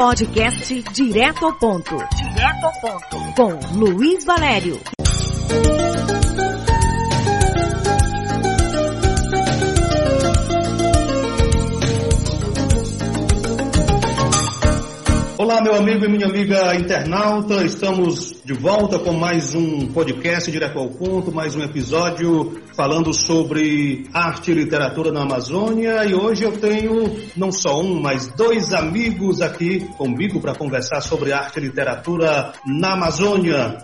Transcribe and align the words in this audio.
Podcast 0.00 0.82
Direto 0.94 1.44
ao 1.44 1.52
Ponto. 1.52 1.94
Direto 2.16 2.64
ao 2.64 2.72
Ponto. 2.80 3.34
Com 3.36 3.78
Luiz 3.78 4.24
Valério. 4.24 4.80
Olá, 15.40 15.62
meu 15.62 15.74
amigo 15.74 16.04
e 16.04 16.08
minha 16.08 16.26
amiga 16.26 16.74
internauta, 16.74 17.64
estamos 17.64 18.42
de 18.44 18.52
volta 18.52 18.98
com 18.98 19.14
mais 19.14 19.54
um 19.54 19.86
podcast 19.86 20.50
direto 20.50 20.78
ao 20.78 20.90
ponto, 20.90 21.32
mais 21.32 21.56
um 21.56 21.62
episódio 21.62 22.60
falando 22.76 23.14
sobre 23.14 24.06
arte 24.12 24.50
e 24.50 24.54
literatura 24.54 25.10
na 25.10 25.22
Amazônia. 25.22 26.04
E 26.04 26.14
hoje 26.14 26.44
eu 26.44 26.52
tenho 26.52 27.16
não 27.34 27.50
só 27.50 27.80
um, 27.80 28.02
mas 28.02 28.26
dois 28.36 28.74
amigos 28.74 29.40
aqui 29.40 29.80
comigo 29.96 30.42
para 30.42 30.54
conversar 30.54 31.00
sobre 31.00 31.32
arte 31.32 31.58
e 31.58 31.62
literatura 31.62 32.52
na 32.66 32.92
Amazônia. 32.92 33.78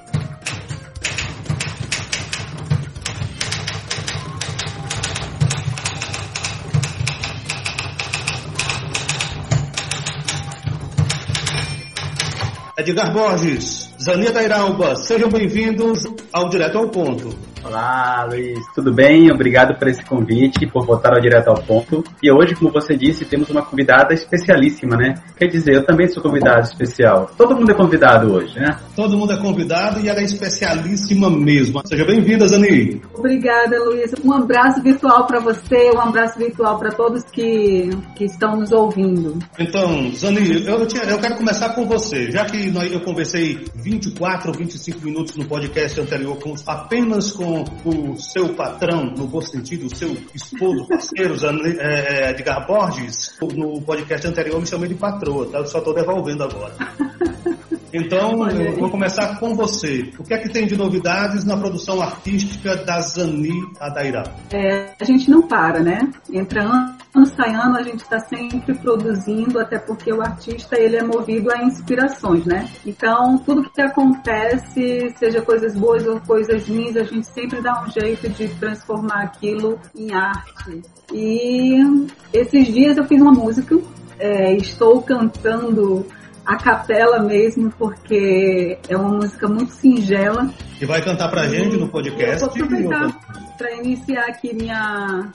Edgar 12.78 13.10
Borges, 13.10 13.88
Zaneta 13.98 14.42
Iralba, 14.42 14.96
sejam 14.96 15.30
bem-vindos 15.30 16.04
ao 16.30 16.50
Direto 16.50 16.76
ao 16.76 16.90
Ponto. 16.90 17.34
Olá, 17.66 18.28
Luiz, 18.30 18.64
tudo 18.76 18.94
bem? 18.94 19.28
Obrigado 19.32 19.76
por 19.76 19.88
esse 19.88 20.04
convite, 20.04 20.68
por 20.68 20.86
voltar 20.86 21.12
ao 21.12 21.20
Direto 21.20 21.48
ao 21.48 21.60
Ponto. 21.60 22.04
E 22.22 22.30
hoje, 22.30 22.54
como 22.54 22.70
você 22.70 22.96
disse, 22.96 23.24
temos 23.24 23.50
uma 23.50 23.60
convidada 23.60 24.14
especialíssima, 24.14 24.96
né? 24.96 25.14
Quer 25.36 25.48
dizer, 25.48 25.74
eu 25.74 25.84
também 25.84 26.06
sou 26.06 26.22
convidado 26.22 26.60
especial. 26.60 27.28
Todo 27.36 27.56
mundo 27.56 27.72
é 27.72 27.74
convidado 27.74 28.32
hoje, 28.32 28.54
né? 28.54 28.78
Todo 28.94 29.18
mundo 29.18 29.32
é 29.32 29.36
convidado 29.36 29.98
e 29.98 30.08
ela 30.08 30.20
é 30.20 30.22
especialíssima 30.22 31.28
mesmo. 31.28 31.82
Seja 31.84 32.04
bem-vinda, 32.04 32.46
Zani. 32.46 33.02
Obrigada, 33.12 33.82
Luiz. 33.82 34.14
Um 34.24 34.32
abraço 34.32 34.80
virtual 34.80 35.26
para 35.26 35.40
você, 35.40 35.90
um 35.92 36.00
abraço 36.00 36.38
virtual 36.38 36.78
para 36.78 36.92
todos 36.92 37.24
que, 37.24 37.90
que 38.14 38.26
estão 38.26 38.54
nos 38.60 38.70
ouvindo. 38.70 39.40
Então, 39.58 40.12
Zani, 40.12 40.64
eu, 40.64 40.86
tinha, 40.86 41.02
eu 41.02 41.18
quero 41.18 41.36
começar 41.36 41.70
com 41.70 41.84
você. 41.84 42.30
Já 42.30 42.44
que 42.44 42.70
nós, 42.70 42.92
eu 42.92 43.00
conversei 43.00 43.58
24 43.74 44.52
ou 44.52 44.56
25 44.56 45.04
minutos 45.04 45.36
no 45.36 45.46
podcast 45.46 46.00
anterior 46.00 46.38
com, 46.38 46.54
apenas 46.64 47.32
com 47.32 47.55
o 47.62 48.16
seu 48.18 48.54
patrão, 48.54 49.04
no 49.06 49.26
bom 49.26 49.40
sentido, 49.40 49.86
o 49.86 49.94
seu 49.94 50.16
esposo, 50.34 50.86
parceiro, 50.88 51.34
é, 51.78 52.30
Edgar 52.30 52.66
Borges, 52.66 53.36
no 53.54 53.80
podcast 53.82 54.26
anterior 54.26 54.60
me 54.60 54.66
chamei 54.66 54.88
de 54.88 54.94
patroa, 54.94 55.46
tá? 55.46 55.58
Eu 55.58 55.66
só 55.66 55.78
estou 55.78 55.94
devolvendo 55.94 56.44
agora. 56.44 56.74
Então, 57.96 58.46
eu 58.50 58.76
vou 58.76 58.90
começar 58.90 59.40
com 59.40 59.54
você. 59.54 60.12
O 60.18 60.22
que 60.22 60.34
é 60.34 60.38
que 60.38 60.50
tem 60.50 60.66
de 60.66 60.76
novidades 60.76 61.46
na 61.46 61.56
produção 61.56 62.02
artística 62.02 62.76
da 62.76 63.00
Zani 63.00 63.50
Adairá? 63.80 64.24
É, 64.52 64.92
a 65.00 65.04
gente 65.04 65.30
não 65.30 65.40
para, 65.42 65.80
né? 65.80 66.00
Entra 66.30 66.62
ano, 66.62 67.26
sai 67.26 67.54
ano, 67.54 67.78
a 67.78 67.82
gente 67.82 68.02
está 68.02 68.18
sempre 68.20 68.74
produzindo, 68.74 69.58
até 69.58 69.78
porque 69.78 70.12
o 70.12 70.20
artista 70.20 70.78
ele 70.78 70.96
é 70.96 71.02
movido 71.02 71.50
a 71.50 71.62
inspirações, 71.62 72.44
né? 72.44 72.68
Então, 72.84 73.38
tudo 73.38 73.70
que 73.70 73.80
acontece, 73.80 75.14
seja 75.18 75.40
coisas 75.40 75.74
boas 75.74 76.06
ou 76.06 76.20
coisas 76.20 76.68
ruins, 76.68 76.96
a 76.96 77.04
gente 77.04 77.26
sempre 77.28 77.62
dá 77.62 77.82
um 77.82 77.90
jeito 77.90 78.28
de 78.28 78.48
transformar 78.56 79.22
aquilo 79.22 79.78
em 79.96 80.12
arte. 80.12 80.82
E 81.12 82.06
esses 82.30 82.66
dias 82.66 82.98
eu 82.98 83.04
fiz 83.04 83.22
uma 83.22 83.32
música, 83.32 83.78
é, 84.18 84.54
estou 84.54 85.00
cantando 85.00 86.06
a 86.46 86.56
capela 86.56 87.18
mesmo, 87.18 87.70
porque 87.76 88.78
é 88.88 88.96
uma 88.96 89.16
música 89.16 89.48
muito 89.48 89.72
singela. 89.72 90.48
E 90.80 90.84
vai 90.84 91.02
cantar 91.02 91.28
pra 91.28 91.48
gente 91.48 91.76
no 91.76 91.88
podcast? 91.88 92.42
Eu 92.42 92.66
vou 92.66 92.76
aproveitar 92.76 93.56
para 93.58 93.74
iniciar 93.76 94.26
aqui 94.26 94.54
minha... 94.54 95.30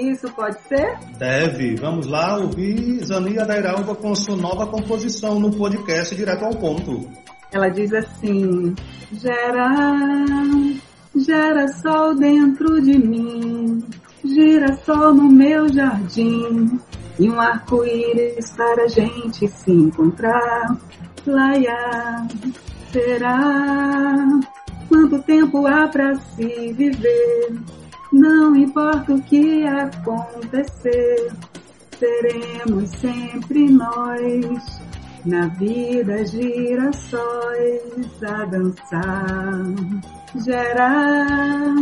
Isso, 0.00 0.30
pode 0.32 0.60
ser? 0.68 0.96
Deve. 1.18 1.74
Vamos 1.76 2.06
lá 2.06 2.38
ouvir 2.38 3.04
Zania 3.04 3.44
Dairalva 3.44 3.94
com 3.94 4.14
sua 4.14 4.36
nova 4.36 4.66
composição 4.66 5.38
no 5.38 5.50
podcast 5.50 6.14
Direto 6.14 6.44
ao 6.44 6.54
Ponto. 6.54 7.08
Ela 7.52 7.68
diz 7.68 7.92
assim... 7.92 8.74
Gera, 9.12 9.70
gera 11.14 11.68
sol 11.68 12.16
dentro 12.16 12.80
de 12.82 12.98
mim, 12.98 13.84
gira 14.24 14.76
sol 14.84 15.14
no 15.14 15.30
meu 15.30 15.72
jardim, 15.72 16.80
e 17.18 17.30
um 17.30 17.40
arco-íris 17.40 18.50
para 18.56 18.84
a 18.84 18.88
gente 18.88 19.46
se 19.48 19.70
encontrar. 19.70 20.76
Laia, 21.26 22.26
será? 22.92 24.40
Quanto 24.88 25.22
tempo 25.22 25.66
há 25.66 25.88
para 25.88 26.14
se 26.16 26.72
viver? 26.72 27.54
Não 28.12 28.54
importa 28.54 29.14
o 29.14 29.22
que 29.22 29.66
acontecer, 29.66 31.32
seremos 31.98 32.90
sempre 32.90 33.68
nós. 33.70 34.84
Na 35.24 35.46
vida 35.46 36.24
girassóis 36.26 38.22
a 38.22 38.44
dançar, 38.44 39.64
gerar 40.44 41.74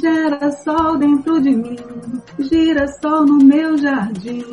Gera 0.00 0.50
sol 0.50 0.98
dentro 0.98 1.40
de 1.40 1.50
mim, 1.50 1.76
gira 2.38 2.86
sol 3.00 3.24
no 3.24 3.38
meu 3.44 3.76
jardim 3.78 4.44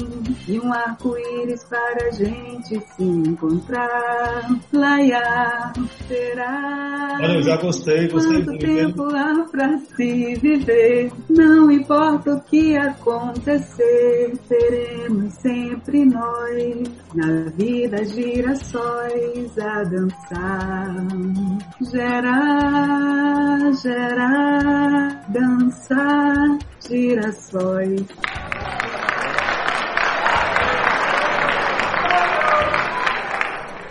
e 0.47 0.59
um 0.59 0.73
arco-íris 0.73 1.63
para 1.65 2.07
a 2.07 2.11
gente 2.11 2.79
se 2.79 3.03
encontrar. 3.03 4.49
Laia, 4.73 5.71
será? 6.07 7.17
Olha, 7.21 7.33
eu 7.35 7.43
já 7.43 7.57
gostei, 7.57 8.07
gostei 8.07 8.43
Quanto 8.43 8.57
tempo 8.59 9.03
há 9.15 9.45
pra 9.51 9.77
se 9.77 10.35
viver? 10.35 11.11
Não 11.29 11.71
importa 11.71 12.35
o 12.35 12.41
que 12.41 12.77
acontecer, 12.77 14.33
seremos 14.47 15.33
sempre 15.35 16.05
nós 16.05 16.91
na 17.15 17.49
vida 17.55 18.03
girassóis 18.05 19.57
a 19.57 19.83
dançar. 19.83 20.95
Gera, 21.81 23.71
gera 23.81 25.21
dançar 25.31 26.59
girassóis. 26.87 28.05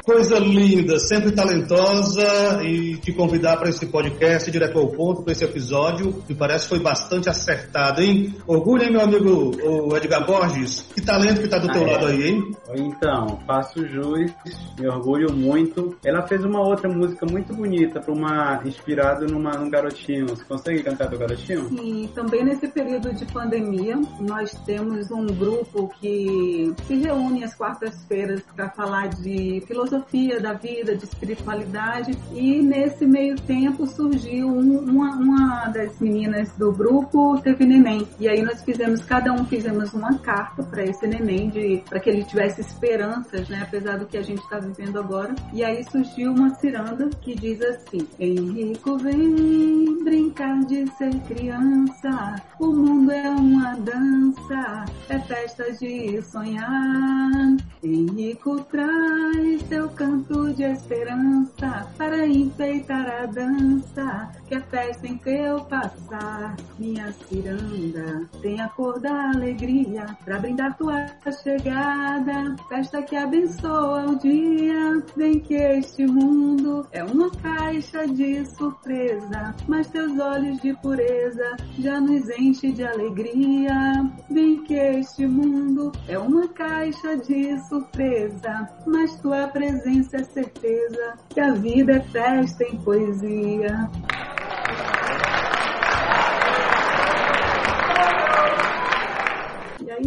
Coisa 0.04 0.38
linda, 0.38 0.98
sempre 0.98 1.30
talentosa 1.30 2.62
e 2.64 2.96
te 2.96 3.12
convidar 3.12 3.58
para 3.58 3.68
esse 3.68 3.86
podcast 3.86 4.50
direto 4.50 4.78
ao 4.78 4.88
ponto, 4.88 5.22
para 5.22 5.32
esse 5.32 5.44
episódio, 5.44 6.22
me 6.26 6.34
parece 6.34 6.64
que 6.64 6.70
foi 6.70 6.80
bastante 6.80 7.28
acertado, 7.28 8.00
hein? 8.00 8.34
Orgulho, 8.46 8.84
hein, 8.84 8.92
meu 8.92 9.02
amigo 9.02 9.50
o 9.62 9.96
Edgar 9.96 10.24
Borges? 10.26 10.86
Que 10.94 11.02
talento 11.02 11.40
que 11.40 11.44
está 11.44 11.58
do 11.58 11.68
ah, 11.68 11.72
teu 11.72 11.82
é. 11.82 11.92
lado 11.92 12.06
aí, 12.06 12.28
hein? 12.28 12.56
Então, 12.76 13.38
faço 13.46 13.86
jus, 13.86 14.32
me 14.78 14.88
orgulho 14.88 15.34
muito. 15.34 15.94
Ela 16.04 16.26
fez 16.26 16.42
uma 16.44 16.60
outra 16.60 16.88
música 16.88 17.26
muito 17.30 17.54
bonita, 17.54 18.00
para 18.00 18.12
uma 18.12 18.62
inspirado 18.64 19.26
numa, 19.26 19.50
num 19.52 19.68
garotinho. 19.68 20.28
Você 20.28 20.44
consegue 20.44 20.82
cantar 20.82 21.08
do 21.08 21.18
garotinho? 21.18 21.68
Sim, 21.68 22.08
também 22.14 22.44
nesse 22.44 22.68
período 22.68 23.12
de 23.12 23.26
pandemia, 23.26 24.00
nós 24.20 24.50
temos 24.64 25.10
um 25.10 25.26
grupo 25.26 25.88
que 26.00 26.72
se 26.86 26.96
reúne 26.96 27.44
às 27.44 27.54
quartas-feiras 27.54 28.42
para 28.56 28.70
falar 28.70 29.08
de 29.08 29.62
filosofia 29.66 29.89
filosofia 29.90 30.40
da 30.40 30.52
vida, 30.52 30.96
de 30.96 31.04
espiritualidade. 31.04 32.16
E 32.32 32.62
nesse 32.62 33.04
meio 33.04 33.36
tempo 33.36 33.86
surgiu 33.86 34.48
um, 34.48 34.78
uma, 34.78 35.16
uma 35.16 35.68
das 35.68 35.98
meninas 35.98 36.52
do 36.56 36.72
grupo 36.72 37.38
teve 37.40 37.64
neném. 37.64 38.06
E 38.18 38.28
aí 38.28 38.42
nós 38.42 38.62
fizemos, 38.62 39.04
cada 39.04 39.32
um 39.32 39.44
fizemos 39.44 39.92
uma 39.92 40.16
carta 40.18 40.62
para 40.62 40.84
esse 40.84 41.06
neném, 41.06 41.50
para 41.88 41.98
que 41.98 42.08
ele 42.08 42.24
tivesse 42.24 42.60
esperanças, 42.60 43.48
né? 43.48 43.62
Apesar 43.62 43.98
do 43.98 44.06
que 44.06 44.16
a 44.16 44.22
gente 44.22 44.42
está 44.42 44.58
vivendo 44.58 44.98
agora. 44.98 45.34
E 45.52 45.64
aí 45.64 45.82
surgiu 45.90 46.32
uma 46.32 46.54
ciranda 46.54 47.08
que 47.20 47.34
diz 47.34 47.60
assim: 47.62 48.06
Henrico, 48.18 48.96
vem 48.98 50.04
brincar 50.04 50.60
de 50.60 50.86
ser 50.96 51.14
criança. 51.26 52.36
O 52.58 52.66
mundo 52.66 53.10
é 53.10 53.28
uma 53.30 53.74
dança, 53.76 54.84
é 55.08 55.18
festa 55.20 55.72
de 55.72 56.22
sonhar. 56.22 57.56
Henrico 57.82 58.60
traz 58.64 59.62
seu 59.62 59.79
canto 59.88 60.52
de 60.54 60.62
esperança 60.62 61.88
para 61.96 62.26
enfeitar 62.26 63.22
a 63.22 63.26
dança, 63.26 64.30
que 64.46 64.54
é 64.54 64.60
festa 64.60 65.06
em 65.06 65.16
que 65.16 65.30
eu 65.30 65.60
passar. 65.64 66.56
Minha 66.78 67.12
ciranda 67.12 68.28
tem 68.42 68.60
a 68.60 68.68
cor 68.68 69.00
da 69.00 69.30
alegria 69.30 70.06
para 70.24 70.38
brindar 70.38 70.76
tua 70.76 71.06
chegada, 71.42 72.56
festa 72.68 73.02
que 73.02 73.16
abençoa 73.16 74.06
o 74.06 74.18
dia. 74.18 75.02
Vem 75.16 75.40
que 75.40 75.54
este 75.54 76.06
mundo 76.06 76.86
é 76.92 77.02
uma 77.02 77.30
caixa 77.30 78.06
de 78.06 78.44
surpresa, 78.56 79.54
mas 79.66 79.88
teus 79.88 80.18
olhos 80.18 80.60
de 80.60 80.74
pureza 80.74 81.56
já 81.78 82.00
nos 82.00 82.28
enche 82.30 82.70
de 82.72 82.84
alegria. 82.84 84.10
Vem 84.30 84.62
que 84.64 84.74
este 84.74 85.26
mundo 85.26 85.92
é 86.06 86.18
uma 86.18 86.46
caixa 86.48 87.16
de 87.16 87.58
surpresa, 87.68 88.68
mas 88.86 89.16
tua 89.20 89.48
presença 89.48 89.69
é 89.72 90.24
certeza 90.24 91.14
que 91.28 91.40
a 91.40 91.52
vida 91.52 91.92
é 91.92 92.00
festa 92.00 92.64
em 92.64 92.76
poesia. 92.78 93.88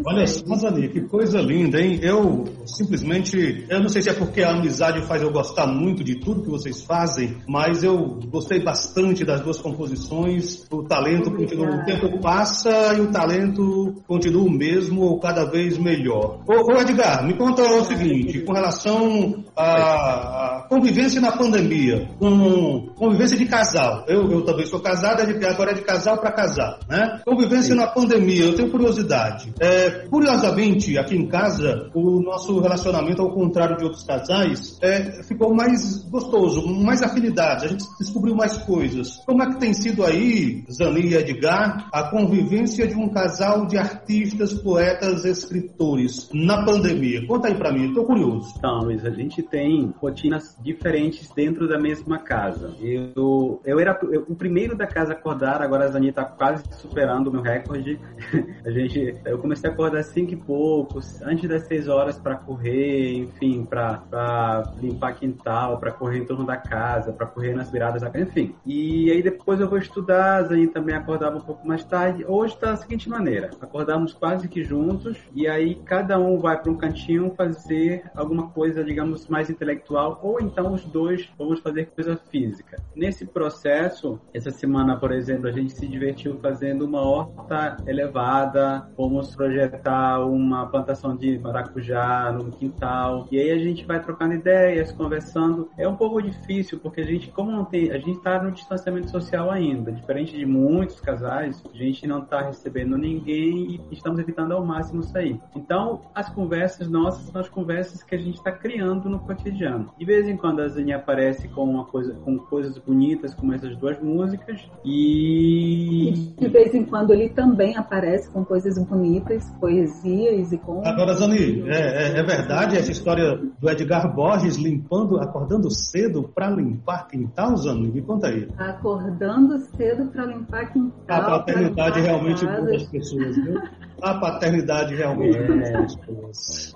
Olha 0.05 0.25
só, 0.27 0.55
Zani, 0.55 0.89
que 0.89 1.01
coisa 1.01 1.39
linda, 1.39 1.79
hein? 1.79 1.99
Eu 2.01 2.45
simplesmente, 2.65 3.65
eu 3.69 3.79
não 3.79 3.89
sei 3.89 4.01
se 4.01 4.09
é 4.09 4.13
porque 4.13 4.41
a 4.41 4.51
amizade 4.51 5.05
faz 5.05 5.21
eu 5.21 5.31
gostar 5.31 5.67
muito 5.67 6.03
de 6.03 6.19
tudo 6.19 6.43
que 6.43 6.49
vocês 6.49 6.83
fazem, 6.83 7.37
mas 7.47 7.83
eu 7.83 8.19
gostei 8.29 8.61
bastante 8.61 9.23
das 9.23 9.41
duas 9.41 9.59
composições. 9.59 10.65
O 10.71 10.83
talento 10.83 11.31
continua, 11.31 11.75
o 11.75 11.85
tempo 11.85 12.19
passa 12.19 12.93
e 12.95 13.01
o 13.01 13.11
talento 13.11 13.95
continua 14.07 14.43
o 14.43 14.51
mesmo 14.51 15.01
ou 15.01 15.19
cada 15.19 15.45
vez 15.45 15.77
melhor. 15.77 16.41
Ô, 16.47 16.73
ô 16.73 16.81
Edgar, 16.81 17.25
me 17.25 17.35
conta 17.35 17.61
o 17.61 17.85
seguinte, 17.85 18.41
com 18.41 18.53
relação 18.53 19.43
à 19.55 20.65
convivência 20.69 21.21
na 21.21 21.31
pandemia, 21.31 22.09
com 22.19 22.87
convivência 22.95 23.37
de 23.37 23.45
casal. 23.45 24.03
Eu, 24.07 24.29
eu 24.31 24.43
também 24.43 24.65
sou 24.65 24.79
casado, 24.79 25.21
agora 25.21 25.71
é 25.71 25.75
de 25.75 25.81
casal 25.81 26.17
para 26.17 26.31
casal, 26.31 26.79
né? 26.89 27.21
Convivência 27.25 27.73
Sim. 27.73 27.79
na 27.79 27.87
pandemia, 27.87 28.45
eu 28.45 28.55
tenho 28.55 28.71
curiosidade. 28.71 29.53
É, 29.59 30.07
curiosamente, 30.09 30.97
aqui 30.97 31.15
em 31.15 31.27
casa, 31.27 31.89
o 31.93 32.21
nosso 32.21 32.59
relacionamento, 32.59 33.21
ao 33.21 33.33
contrário 33.33 33.77
de 33.77 33.83
outros 33.83 34.03
casais, 34.03 34.77
é, 34.81 35.23
ficou 35.23 35.53
mais 35.53 36.03
gostoso, 36.09 36.67
mais 36.67 37.01
afinidade, 37.01 37.65
a 37.65 37.67
gente 37.69 37.83
descobriu 37.99 38.35
mais 38.35 38.57
coisas. 38.59 39.17
Como 39.25 39.43
é 39.43 39.47
que 39.47 39.59
tem 39.59 39.73
sido 39.73 40.03
aí, 40.03 40.63
Zani 40.71 41.01
e 41.01 41.15
Edgar, 41.15 41.89
a 41.91 42.03
convivência 42.03 42.87
de 42.87 42.95
um 42.95 43.09
casal 43.09 43.65
de 43.65 43.77
artistas, 43.77 44.53
poetas, 44.53 45.25
escritores 45.25 46.29
na 46.33 46.65
pandemia? 46.65 47.25
Conta 47.27 47.47
aí 47.47 47.55
pra 47.55 47.71
mim, 47.71 47.89
eu 47.89 47.93
tô 47.93 48.03
curioso. 48.03 48.53
Então, 48.57 48.79
Luiz, 48.79 49.05
a 49.05 49.11
gente 49.11 49.42
tem 49.43 49.93
rotinas 49.99 50.57
diferentes 50.61 51.29
dentro 51.31 51.67
da 51.67 51.79
mesma 51.79 52.19
casa. 52.19 52.73
Eu, 52.81 53.61
eu 53.65 53.79
era 53.79 53.97
eu, 54.03 54.25
o 54.27 54.35
primeiro 54.35 54.75
da 54.75 54.87
casa 54.87 55.13
a 55.13 55.15
acordar, 55.15 55.61
agora 55.61 55.85
a 55.85 55.87
Zani 55.87 56.11
tá 56.11 56.25
quase 56.25 56.63
superando 56.71 57.27
o 57.27 57.31
meu 57.31 57.41
recorde. 57.41 57.99
a 58.65 58.71
gente, 58.71 59.15
eu 59.25 59.37
comecei 59.37 59.69
a 59.69 59.73
acordar 59.73 60.03
cinco 60.03 60.33
e 60.33 60.37
poucos, 60.37 61.21
antes 61.21 61.47
das 61.47 61.63
seis 61.63 61.87
horas 61.87 62.17
para 62.17 62.35
correr, 62.35 63.17
enfim, 63.17 63.65
para 63.65 64.73
limpar 64.81 65.13
quintal, 65.15 65.77
para 65.79 65.91
correr 65.91 66.19
em 66.19 66.25
torno 66.25 66.45
da 66.45 66.57
casa, 66.57 67.11
para 67.11 67.25
correr 67.25 67.53
nas 67.53 67.71
viradas 67.71 68.01
da 68.01 68.09
casa, 68.09 68.25
enfim. 68.25 68.55
E 68.65 69.11
aí 69.11 69.21
depois 69.21 69.59
eu 69.59 69.69
vou 69.69 69.77
estudar, 69.77 70.51
aí 70.51 70.67
também 70.67 70.95
acordava 70.95 71.37
um 71.37 71.41
pouco 71.41 71.67
mais 71.67 71.83
tarde. 71.83 72.25
Hoje 72.25 72.53
está 72.53 72.71
da 72.71 72.77
seguinte 72.77 73.09
maneira: 73.09 73.51
acordamos 73.61 74.13
quase 74.13 74.47
que 74.47 74.63
juntos 74.63 75.17
e 75.33 75.47
aí 75.47 75.75
cada 75.85 76.19
um 76.19 76.39
vai 76.39 76.61
para 76.61 76.71
um 76.71 76.77
cantinho 76.77 77.33
fazer 77.35 78.03
alguma 78.15 78.49
coisa, 78.49 78.83
digamos, 78.83 79.27
mais 79.33 79.49
intelectual, 79.49 80.19
ou 80.21 80.39
então 80.39 80.71
os 80.71 80.85
dois 80.85 81.27
vamos 81.39 81.59
fazer 81.59 81.87
coisa 81.87 82.15
física. 82.29 82.77
Nesse 82.95 83.25
processo, 83.25 84.21
essa 84.31 84.51
semana, 84.51 84.95
por 84.95 85.11
exemplo, 85.11 85.47
a 85.47 85.51
gente 85.51 85.73
se 85.73 85.87
divertiu 85.87 86.37
fazendo 86.39 86.85
uma 86.85 87.01
horta 87.01 87.77
elevada, 87.87 88.87
fomos 88.95 89.35
projetar 89.35 90.19
uma 90.19 90.67
plantação 90.67 91.15
de 91.15 91.39
maracujá 91.39 92.31
no 92.31 92.51
quintal. 92.51 93.27
E 93.31 93.39
aí 93.39 93.49
a 93.49 93.57
gente 93.57 93.85
vai 93.85 93.99
trocando 93.99 94.35
ideias, 94.35 94.91
conversando. 94.91 95.67
É 95.77 95.87
um 95.87 95.95
pouco 95.95 96.21
difícil 96.21 96.79
porque 96.79 97.01
a 97.01 97.05
gente, 97.05 97.31
como 97.31 97.51
não 97.51 97.65
tem, 97.65 97.89
a 97.91 97.97
gente 97.97 98.17
está 98.17 98.41
no 98.41 98.51
distanciamento 98.51 99.09
social 99.09 99.49
ainda, 99.49 99.91
diferente 99.91 100.37
de 100.37 100.45
muitos 100.45 100.99
casais, 100.99 101.63
a 101.73 101.75
gente 101.75 102.05
não 102.05 102.19
está 102.19 102.41
recebendo 102.41 102.95
ninguém 102.97 103.81
e 103.89 103.93
estamos 103.93 104.19
evitando 104.19 104.51
ao 104.51 104.63
máximo 104.63 105.01
sair. 105.01 105.41
Então, 105.55 106.01
as 106.13 106.29
conversas 106.29 106.87
nossas 106.87 107.23
são 107.25 107.41
as 107.41 107.49
conversas 107.49 108.03
que 108.03 108.13
a 108.13 108.17
gente 108.17 108.35
está 108.35 108.51
criando 108.51 109.09
no 109.09 109.22
cotidiano. 109.23 109.89
De 109.97 110.05
vez 110.05 110.27
em 110.27 110.37
quando 110.37 110.61
a 110.61 110.67
Zane 110.67 110.93
aparece 110.93 111.47
com 111.49 111.63
uma 111.63 111.85
coisa, 111.85 112.13
com 112.23 112.37
coisas 112.37 112.77
bonitas 112.77 113.33
como 113.33 113.53
essas 113.53 113.75
duas 113.77 113.99
músicas 114.01 114.61
e 114.85 116.33
de 116.37 116.47
vez 116.47 116.73
em 116.73 116.85
quando 116.85 117.13
ele 117.13 117.29
também 117.29 117.75
aparece 117.77 118.29
com 118.31 118.43
coisas 118.45 118.77
bonitas 118.85 119.49
poesias 119.59 120.51
e 120.51 120.57
contos. 120.57 120.87
Agora, 120.87 121.13
Zani, 121.13 121.63
é, 121.67 122.17
é, 122.17 122.19
é, 122.19 122.23
verdade 122.23 122.77
essa 122.77 122.91
história 122.91 123.35
do 123.35 123.69
Edgar 123.69 124.13
Borges 124.13 124.57
limpando, 124.57 125.19
acordando 125.19 125.69
cedo 125.71 126.29
para 126.33 126.49
limpar 126.49 127.07
quintal, 127.07 127.55
Zani? 127.57 127.91
Me 127.91 128.01
conta 128.01 128.27
aí. 128.27 128.47
Acordando 128.57 129.57
cedo 129.75 130.07
para 130.11 130.25
limpar 130.25 130.71
quintal. 130.71 131.21
A 131.21 131.39
paternidade 131.39 132.01
realmente 132.01 132.45
muda 132.45 132.75
as 132.75 132.83
pessoas, 132.83 133.35
viu? 133.35 133.61
A 134.01 134.13
paternidade 134.15 134.95
realmente 134.95 135.39
muda 135.39 135.65
é. 135.65 135.77
as 135.77 135.95
pessoas. 135.95 136.75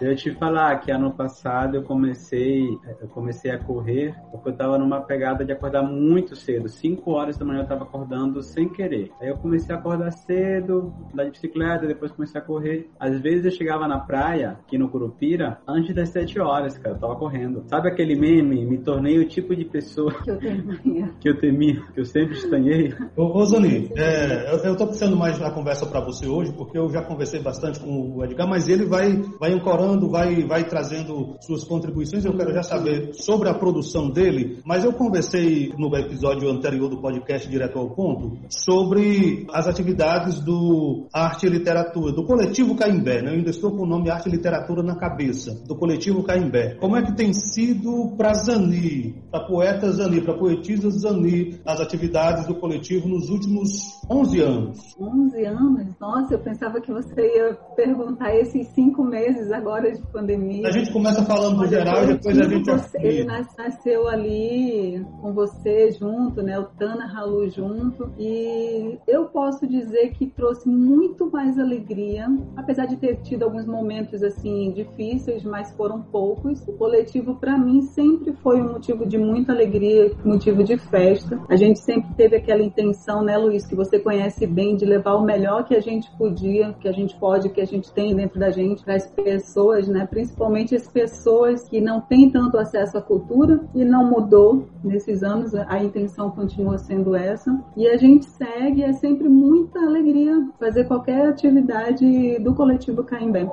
Eu 0.00 0.16
te 0.16 0.34
falar 0.34 0.78
que 0.80 0.90
ano 0.90 1.12
passado 1.12 1.76
eu 1.76 1.82
comecei, 1.82 2.66
eu 3.00 3.08
comecei 3.08 3.50
a 3.50 3.58
correr, 3.58 4.14
porque 4.30 4.48
eu 4.48 4.52
estava 4.52 4.78
numa 4.78 5.02
pegada 5.02 5.44
de 5.44 5.52
acordar 5.52 5.82
muito 5.82 6.34
cedo. 6.34 6.68
5 6.68 7.10
horas 7.10 7.36
da 7.36 7.44
manhã 7.44 7.60
eu 7.60 7.64
estava 7.64 7.84
acordando 7.84 8.42
sem 8.42 8.66
querer. 8.68 9.10
Aí 9.20 9.28
eu 9.28 9.36
comecei 9.36 9.74
a 9.74 9.78
acordar 9.78 10.10
cedo, 10.12 10.92
andar 11.12 11.24
de 11.24 11.32
bicicleta, 11.32 11.86
depois 11.86 12.12
comecei 12.12 12.40
a 12.40 12.44
correr. 12.44 12.88
Às 12.98 13.20
vezes 13.20 13.44
eu 13.44 13.50
chegava 13.50 13.86
na 13.86 13.98
praia, 13.98 14.58
aqui 14.64 14.78
no 14.78 14.88
Curupira, 14.88 15.60
antes 15.68 15.94
das 15.94 16.08
7 16.08 16.40
horas, 16.40 16.78
cara, 16.78 16.96
eu 16.96 17.00
tava 17.00 17.16
correndo. 17.16 17.64
Sabe 17.66 17.88
aquele 17.88 18.18
meme? 18.18 18.64
Me 18.64 18.78
tornei 18.78 19.18
o 19.18 19.28
tipo 19.28 19.54
de 19.54 19.66
pessoa 19.66 20.14
que 20.22 20.30
eu 20.30 20.38
temia, 20.38 21.10
que 21.20 21.28
eu, 21.28 21.38
temia, 21.38 21.82
que 21.92 22.00
eu 22.00 22.04
sempre 22.06 22.36
estranhei. 22.36 22.94
Ô, 23.14 23.38
ô 23.38 23.44
Zoni, 23.44 23.90
é, 23.96 24.54
eu, 24.54 24.58
eu 24.64 24.76
tô 24.76 24.86
precisando 24.86 25.16
mais 25.16 25.38
na 25.38 25.50
conversa 25.50 25.84
para 25.84 26.00
você 26.00 26.26
hoje, 26.26 26.52
porque 26.54 26.78
eu 26.78 26.88
já 26.88 27.02
conversei 27.02 27.42
bastante 27.42 27.78
com 27.80 28.16
o 28.16 28.24
Edgar, 28.24 28.48
mas 28.48 28.66
ele 28.66 28.86
vai 28.86 29.10
vai 29.38 29.52
ancorando, 29.90 30.08
vai, 30.08 30.44
vai 30.44 30.64
trazendo 30.64 31.36
suas 31.40 31.64
contribuições. 31.64 32.24
Eu 32.24 32.36
quero 32.36 32.52
já 32.52 32.62
saber 32.62 33.12
sobre 33.14 33.48
a 33.48 33.54
produção 33.54 34.10
dele, 34.10 34.60
mas 34.64 34.84
eu 34.84 34.92
conversei 34.92 35.72
no 35.76 35.94
episódio 35.96 36.48
anterior 36.48 36.88
do 36.88 37.00
podcast 37.00 37.48
Direto 37.48 37.78
ao 37.78 37.90
Ponto 37.90 38.38
sobre 38.48 39.46
as 39.52 39.66
atividades 39.66 40.40
do 40.40 41.08
Arte 41.12 41.46
e 41.46 41.50
Literatura, 41.50 42.12
do 42.12 42.24
coletivo 42.24 42.76
Caimbé. 42.76 43.22
Né? 43.22 43.30
Eu 43.30 43.34
ainda 43.34 43.50
estou 43.50 43.70
com 43.72 43.82
o 43.82 43.86
nome 43.86 44.10
Arte 44.10 44.28
e 44.28 44.32
Literatura 44.32 44.82
na 44.82 44.96
cabeça, 44.96 45.52
do 45.66 45.76
coletivo 45.76 46.22
Caimbé. 46.22 46.76
Como 46.76 46.96
é 46.96 47.02
que 47.02 47.14
tem 47.14 47.32
sido 47.32 48.14
para 48.16 48.34
Zani, 48.34 49.14
para 49.30 49.46
poeta 49.46 49.90
Zani, 49.90 50.20
para 50.20 50.34
poetisa 50.34 50.90
Zani, 50.90 51.60
as 51.64 51.80
atividades 51.80 52.46
do 52.46 52.54
coletivo 52.54 53.08
nos 53.08 53.28
últimos 53.28 54.00
11 54.10 54.40
anos? 54.40 54.78
11 55.00 55.44
anos? 55.44 55.94
Nossa, 56.00 56.34
eu 56.34 56.38
pensava 56.38 56.80
que 56.80 56.92
você 56.92 57.36
ia 57.36 57.54
perguntar 57.76 58.34
esses 58.34 58.68
cinco 58.68 59.02
meses 59.04 59.50
agora 59.50 59.79
de 59.88 60.02
pandemia. 60.12 60.68
A 60.68 60.70
gente 60.70 60.92
começa 60.92 61.24
falando 61.24 61.58
do 61.58 61.66
geral 61.66 62.04
e 62.04 62.06
depois 62.08 62.38
a 62.38 62.44
gente... 62.44 62.70
Você, 62.70 62.98
ele 62.98 63.24
nasceu 63.24 64.08
ali 64.08 65.04
com 65.20 65.32
você 65.32 65.90
junto, 65.92 66.42
né? 66.42 66.58
O 66.58 66.64
Tana 66.64 67.06
Halu 67.06 67.48
junto. 67.48 68.10
E 68.18 68.98
eu 69.06 69.26
posso 69.26 69.66
dizer 69.66 70.10
que 70.10 70.26
trouxe 70.26 70.68
muito 70.68 71.30
mais 71.30 71.58
alegria, 71.58 72.26
apesar 72.56 72.86
de 72.86 72.96
ter 72.96 73.16
tido 73.22 73.44
alguns 73.44 73.66
momentos 73.66 74.22
assim 74.22 74.72
difíceis, 74.72 75.44
mas 75.44 75.72
foram 75.72 76.02
poucos. 76.02 76.66
O 76.66 76.72
coletivo 76.72 77.36
para 77.36 77.56
mim 77.56 77.82
sempre 77.82 78.32
foi 78.42 78.60
um 78.60 78.72
motivo 78.72 79.06
de 79.06 79.18
muita 79.18 79.52
alegria, 79.52 80.12
motivo 80.24 80.62
de 80.64 80.76
festa. 80.76 81.40
A 81.48 81.56
gente 81.56 81.80
sempre 81.80 82.14
teve 82.14 82.36
aquela 82.36 82.62
intenção, 82.62 83.22
né, 83.22 83.36
Luiz, 83.36 83.66
que 83.66 83.74
você 83.74 83.98
conhece 83.98 84.46
bem, 84.46 84.76
de 84.76 84.84
levar 84.84 85.14
o 85.14 85.24
melhor 85.24 85.64
que 85.64 85.74
a 85.74 85.80
gente 85.80 86.10
podia, 86.16 86.72
que 86.80 86.88
a 86.88 86.92
gente 86.92 87.18
pode, 87.18 87.48
que 87.50 87.60
a 87.60 87.66
gente 87.66 87.92
tem 87.92 88.14
dentro 88.14 88.38
da 88.38 88.50
gente 88.50 88.84
para 88.84 88.94
as 88.94 89.06
pessoas 89.10 89.69
pessoas, 89.70 89.88
né? 89.88 90.06
Principalmente 90.06 90.74
as 90.74 90.88
pessoas 90.88 91.68
que 91.68 91.80
não 91.80 92.00
têm 92.00 92.30
tanto 92.30 92.58
acesso 92.58 92.98
à 92.98 93.02
cultura 93.02 93.60
e 93.74 93.84
não 93.84 94.04
mudou 94.04 94.66
nesses 94.82 95.22
anos, 95.22 95.54
a 95.54 95.82
intenção 95.82 96.30
continua 96.30 96.78
sendo 96.78 97.14
essa. 97.14 97.56
E 97.76 97.86
a 97.86 97.96
gente 97.96 98.26
segue, 98.26 98.82
é 98.82 98.92
sempre 98.92 99.28
muita 99.28 99.78
alegria 99.78 100.48
fazer 100.58 100.84
qualquer 100.84 101.28
atividade 101.28 102.38
do 102.40 102.54
coletivo 102.54 103.04
Caimbé. 103.04 103.48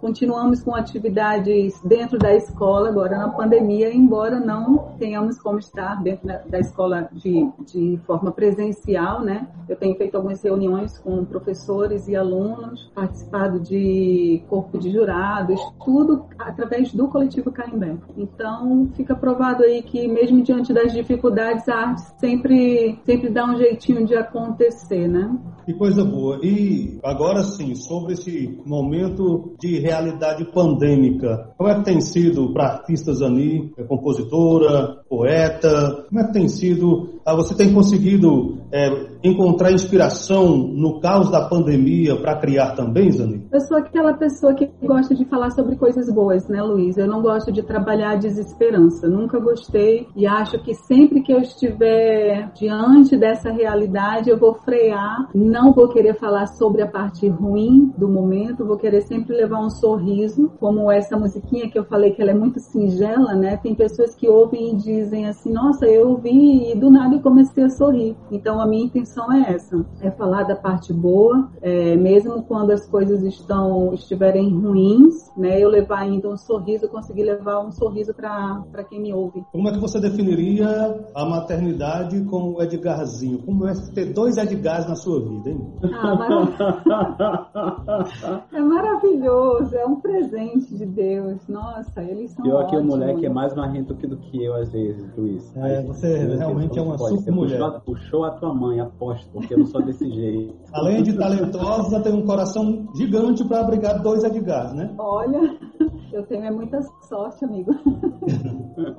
Continuamos 0.00 0.62
com 0.62 0.74
atividades 0.74 1.80
dentro 1.84 2.18
da 2.18 2.34
escola, 2.34 2.88
agora 2.88 3.16
na 3.16 3.28
pandemia, 3.28 3.94
embora 3.94 4.40
não 4.40 4.96
tenhamos 4.98 5.40
como 5.40 5.60
estar 5.60 6.02
dentro 6.02 6.26
da, 6.26 6.38
da 6.38 6.58
escola 6.58 7.08
de, 7.12 7.48
de 7.64 8.00
forma 8.04 8.32
presencial, 8.32 9.22
né? 9.22 9.46
Eu 9.68 9.76
tenho 9.76 9.96
feito 9.96 10.16
algumas 10.16 10.42
reuniões 10.42 10.98
com 10.98 11.24
professores 11.24 12.08
e 12.08 12.16
alunos, 12.16 12.90
participado 12.92 13.60
de 13.60 14.42
corpo 14.48 14.76
de 14.76 14.90
jurados, 14.90 15.60
tudo 15.84 16.26
através 16.38 16.92
do 16.92 17.08
coletivo 17.08 17.50
Caimbé. 17.50 17.96
Então, 18.16 18.88
fica 18.94 19.14
provado 19.14 19.62
aí 19.62 19.82
que 19.82 20.06
mesmo 20.08 20.42
diante 20.42 20.72
das 20.72 20.92
dificuldades, 20.92 21.68
a 21.68 21.74
arte 21.74 22.02
sempre, 22.18 22.98
sempre 23.04 23.30
dá 23.30 23.44
um 23.44 23.56
jeitinho 23.56 24.06
de 24.06 24.14
acontecer, 24.14 25.08
né? 25.08 25.36
Que 25.64 25.74
coisa 25.74 26.04
boa. 26.04 26.38
E 26.42 26.98
agora 27.04 27.42
sim, 27.42 27.74
sobre 27.74 28.14
esse 28.14 28.60
momento 28.66 29.54
de 29.60 29.78
realidade 29.78 30.44
pandêmica, 30.52 31.52
como 31.56 31.70
é 31.70 31.74
que 31.76 31.84
tem 31.84 32.00
sido 32.00 32.52
para 32.52 32.74
artistas 32.74 33.22
Ani, 33.22 33.72
é 33.76 33.84
compositora, 33.84 35.02
poeta, 35.08 36.04
como 36.08 36.20
é 36.20 36.26
que 36.26 36.32
tem 36.32 36.48
sido? 36.48 37.11
Ah, 37.24 37.36
você 37.36 37.54
tem 37.54 37.72
conseguido 37.72 38.58
é, 38.72 38.88
encontrar 39.22 39.70
inspiração 39.70 40.56
no 40.56 41.00
caos 41.00 41.30
da 41.30 41.48
pandemia 41.48 42.16
para 42.16 42.36
criar 42.40 42.72
também, 42.72 43.12
Zani? 43.12 43.46
Eu 43.52 43.60
sou 43.60 43.76
aquela 43.76 44.14
pessoa 44.14 44.54
que 44.54 44.68
gosta 44.82 45.14
de 45.14 45.24
falar 45.26 45.50
sobre 45.50 45.76
coisas 45.76 46.12
boas, 46.12 46.48
né, 46.48 46.60
Luiz? 46.60 46.96
Eu 46.96 47.06
não 47.06 47.22
gosto 47.22 47.52
de 47.52 47.62
trabalhar 47.62 48.12
a 48.12 48.16
desesperança. 48.16 49.06
Nunca 49.08 49.38
gostei 49.38 50.08
e 50.16 50.26
acho 50.26 50.58
que 50.64 50.74
sempre 50.74 51.22
que 51.22 51.32
eu 51.32 51.38
estiver 51.38 52.50
diante 52.54 53.16
dessa 53.16 53.52
realidade, 53.52 54.28
eu 54.28 54.38
vou 54.38 54.54
frear. 54.54 55.28
Não 55.32 55.72
vou 55.72 55.88
querer 55.88 56.18
falar 56.18 56.46
sobre 56.46 56.82
a 56.82 56.88
parte 56.88 57.28
ruim 57.28 57.92
do 57.96 58.08
momento, 58.08 58.66
vou 58.66 58.76
querer 58.76 59.02
sempre 59.02 59.36
levar 59.36 59.60
um 59.60 59.70
sorriso, 59.70 60.50
como 60.58 60.90
essa 60.90 61.16
musiquinha 61.16 61.70
que 61.70 61.78
eu 61.78 61.84
falei 61.84 62.10
que 62.10 62.20
ela 62.20 62.32
é 62.32 62.34
muito 62.34 62.58
singela, 62.58 63.34
né? 63.34 63.56
Tem 63.58 63.74
pessoas 63.74 64.14
que 64.14 64.28
ouvem 64.28 64.72
e 64.72 64.76
dizem 64.76 65.28
assim: 65.28 65.52
Nossa, 65.52 65.86
eu 65.86 66.08
ouvi 66.08 66.72
e 66.72 66.74
do 66.74 66.90
nada 66.90 67.11
eu 67.14 67.20
comecei 67.20 67.64
a 67.64 67.70
sorrir. 67.70 68.16
Então 68.30 68.60
a 68.60 68.66
minha 68.66 68.84
intenção 68.84 69.30
é 69.32 69.52
essa, 69.52 69.84
é 70.00 70.10
falar 70.10 70.44
da 70.44 70.56
parte 70.56 70.92
boa, 70.92 71.48
é, 71.60 71.96
mesmo 71.96 72.42
quando 72.42 72.70
as 72.70 72.86
coisas 72.86 73.22
estão 73.22 73.92
estiverem 73.92 74.50
ruins, 74.50 75.30
né, 75.36 75.60
eu 75.60 75.68
levar 75.68 76.00
ainda 76.00 76.28
um 76.28 76.36
sorriso, 76.36 76.88
conseguir 76.88 77.24
levar 77.24 77.60
um 77.60 77.72
sorriso 77.72 78.14
para 78.14 78.84
quem 78.88 79.00
me 79.00 79.12
ouve. 79.12 79.44
Como 79.52 79.68
é 79.68 79.72
que 79.72 79.80
você 79.80 80.00
definiria 80.00 80.68
a 81.14 81.24
maternidade 81.24 82.22
com 82.24 82.54
o 82.54 82.62
Edgarzinho? 82.62 83.38
Como 83.44 83.66
é 83.66 83.72
ter 83.94 84.12
dois 84.12 84.36
Edgars 84.36 84.88
na 84.88 84.94
sua 84.94 85.20
vida, 85.20 85.50
hein? 85.50 85.60
Ah, 85.82 86.14
marav... 86.14 86.52
é 88.52 88.60
maravilhoso, 88.60 89.76
é 89.76 89.86
um 89.86 90.00
presente 90.00 90.76
de 90.76 90.86
Deus. 90.86 91.46
Nossa, 91.48 92.02
eles 92.02 92.32
são 92.32 92.44
Pior 92.44 92.66
que 92.66 92.76
o 92.76 92.84
moleque 92.84 93.26
é 93.26 93.30
mais 93.30 93.54
marrento 93.54 93.94
do 93.94 94.16
que 94.16 94.44
eu 94.44 94.54
às 94.54 94.70
vezes, 94.70 95.16
Luiz. 95.16 95.52
É, 95.56 95.82
você 95.82 96.36
realmente 96.36 96.78
é 96.78 96.82
uma 96.82 96.96
mulher. 97.30 97.58
Puxou, 97.58 97.80
puxou 97.80 98.24
a 98.24 98.30
tua 98.32 98.54
mãe, 98.54 98.80
aposto, 98.80 99.28
porque 99.32 99.54
eu 99.54 99.58
não 99.58 99.66
sou 99.66 99.82
desse 99.82 100.08
jeito. 100.12 100.54
Além 100.72 101.02
de 101.02 101.12
talentosa, 101.16 102.00
tem 102.00 102.12
um 102.12 102.24
coração 102.24 102.86
gigante 102.94 103.44
para 103.44 103.60
abrigar 103.60 104.02
dois 104.02 104.24
Edgars, 104.24 104.72
né? 104.74 104.94
Olha, 104.98 105.58
eu 106.12 106.22
tenho 106.26 106.44
é 106.44 106.50
muita 106.50 106.80
sorte, 107.12 107.44
amigo. 107.44 107.70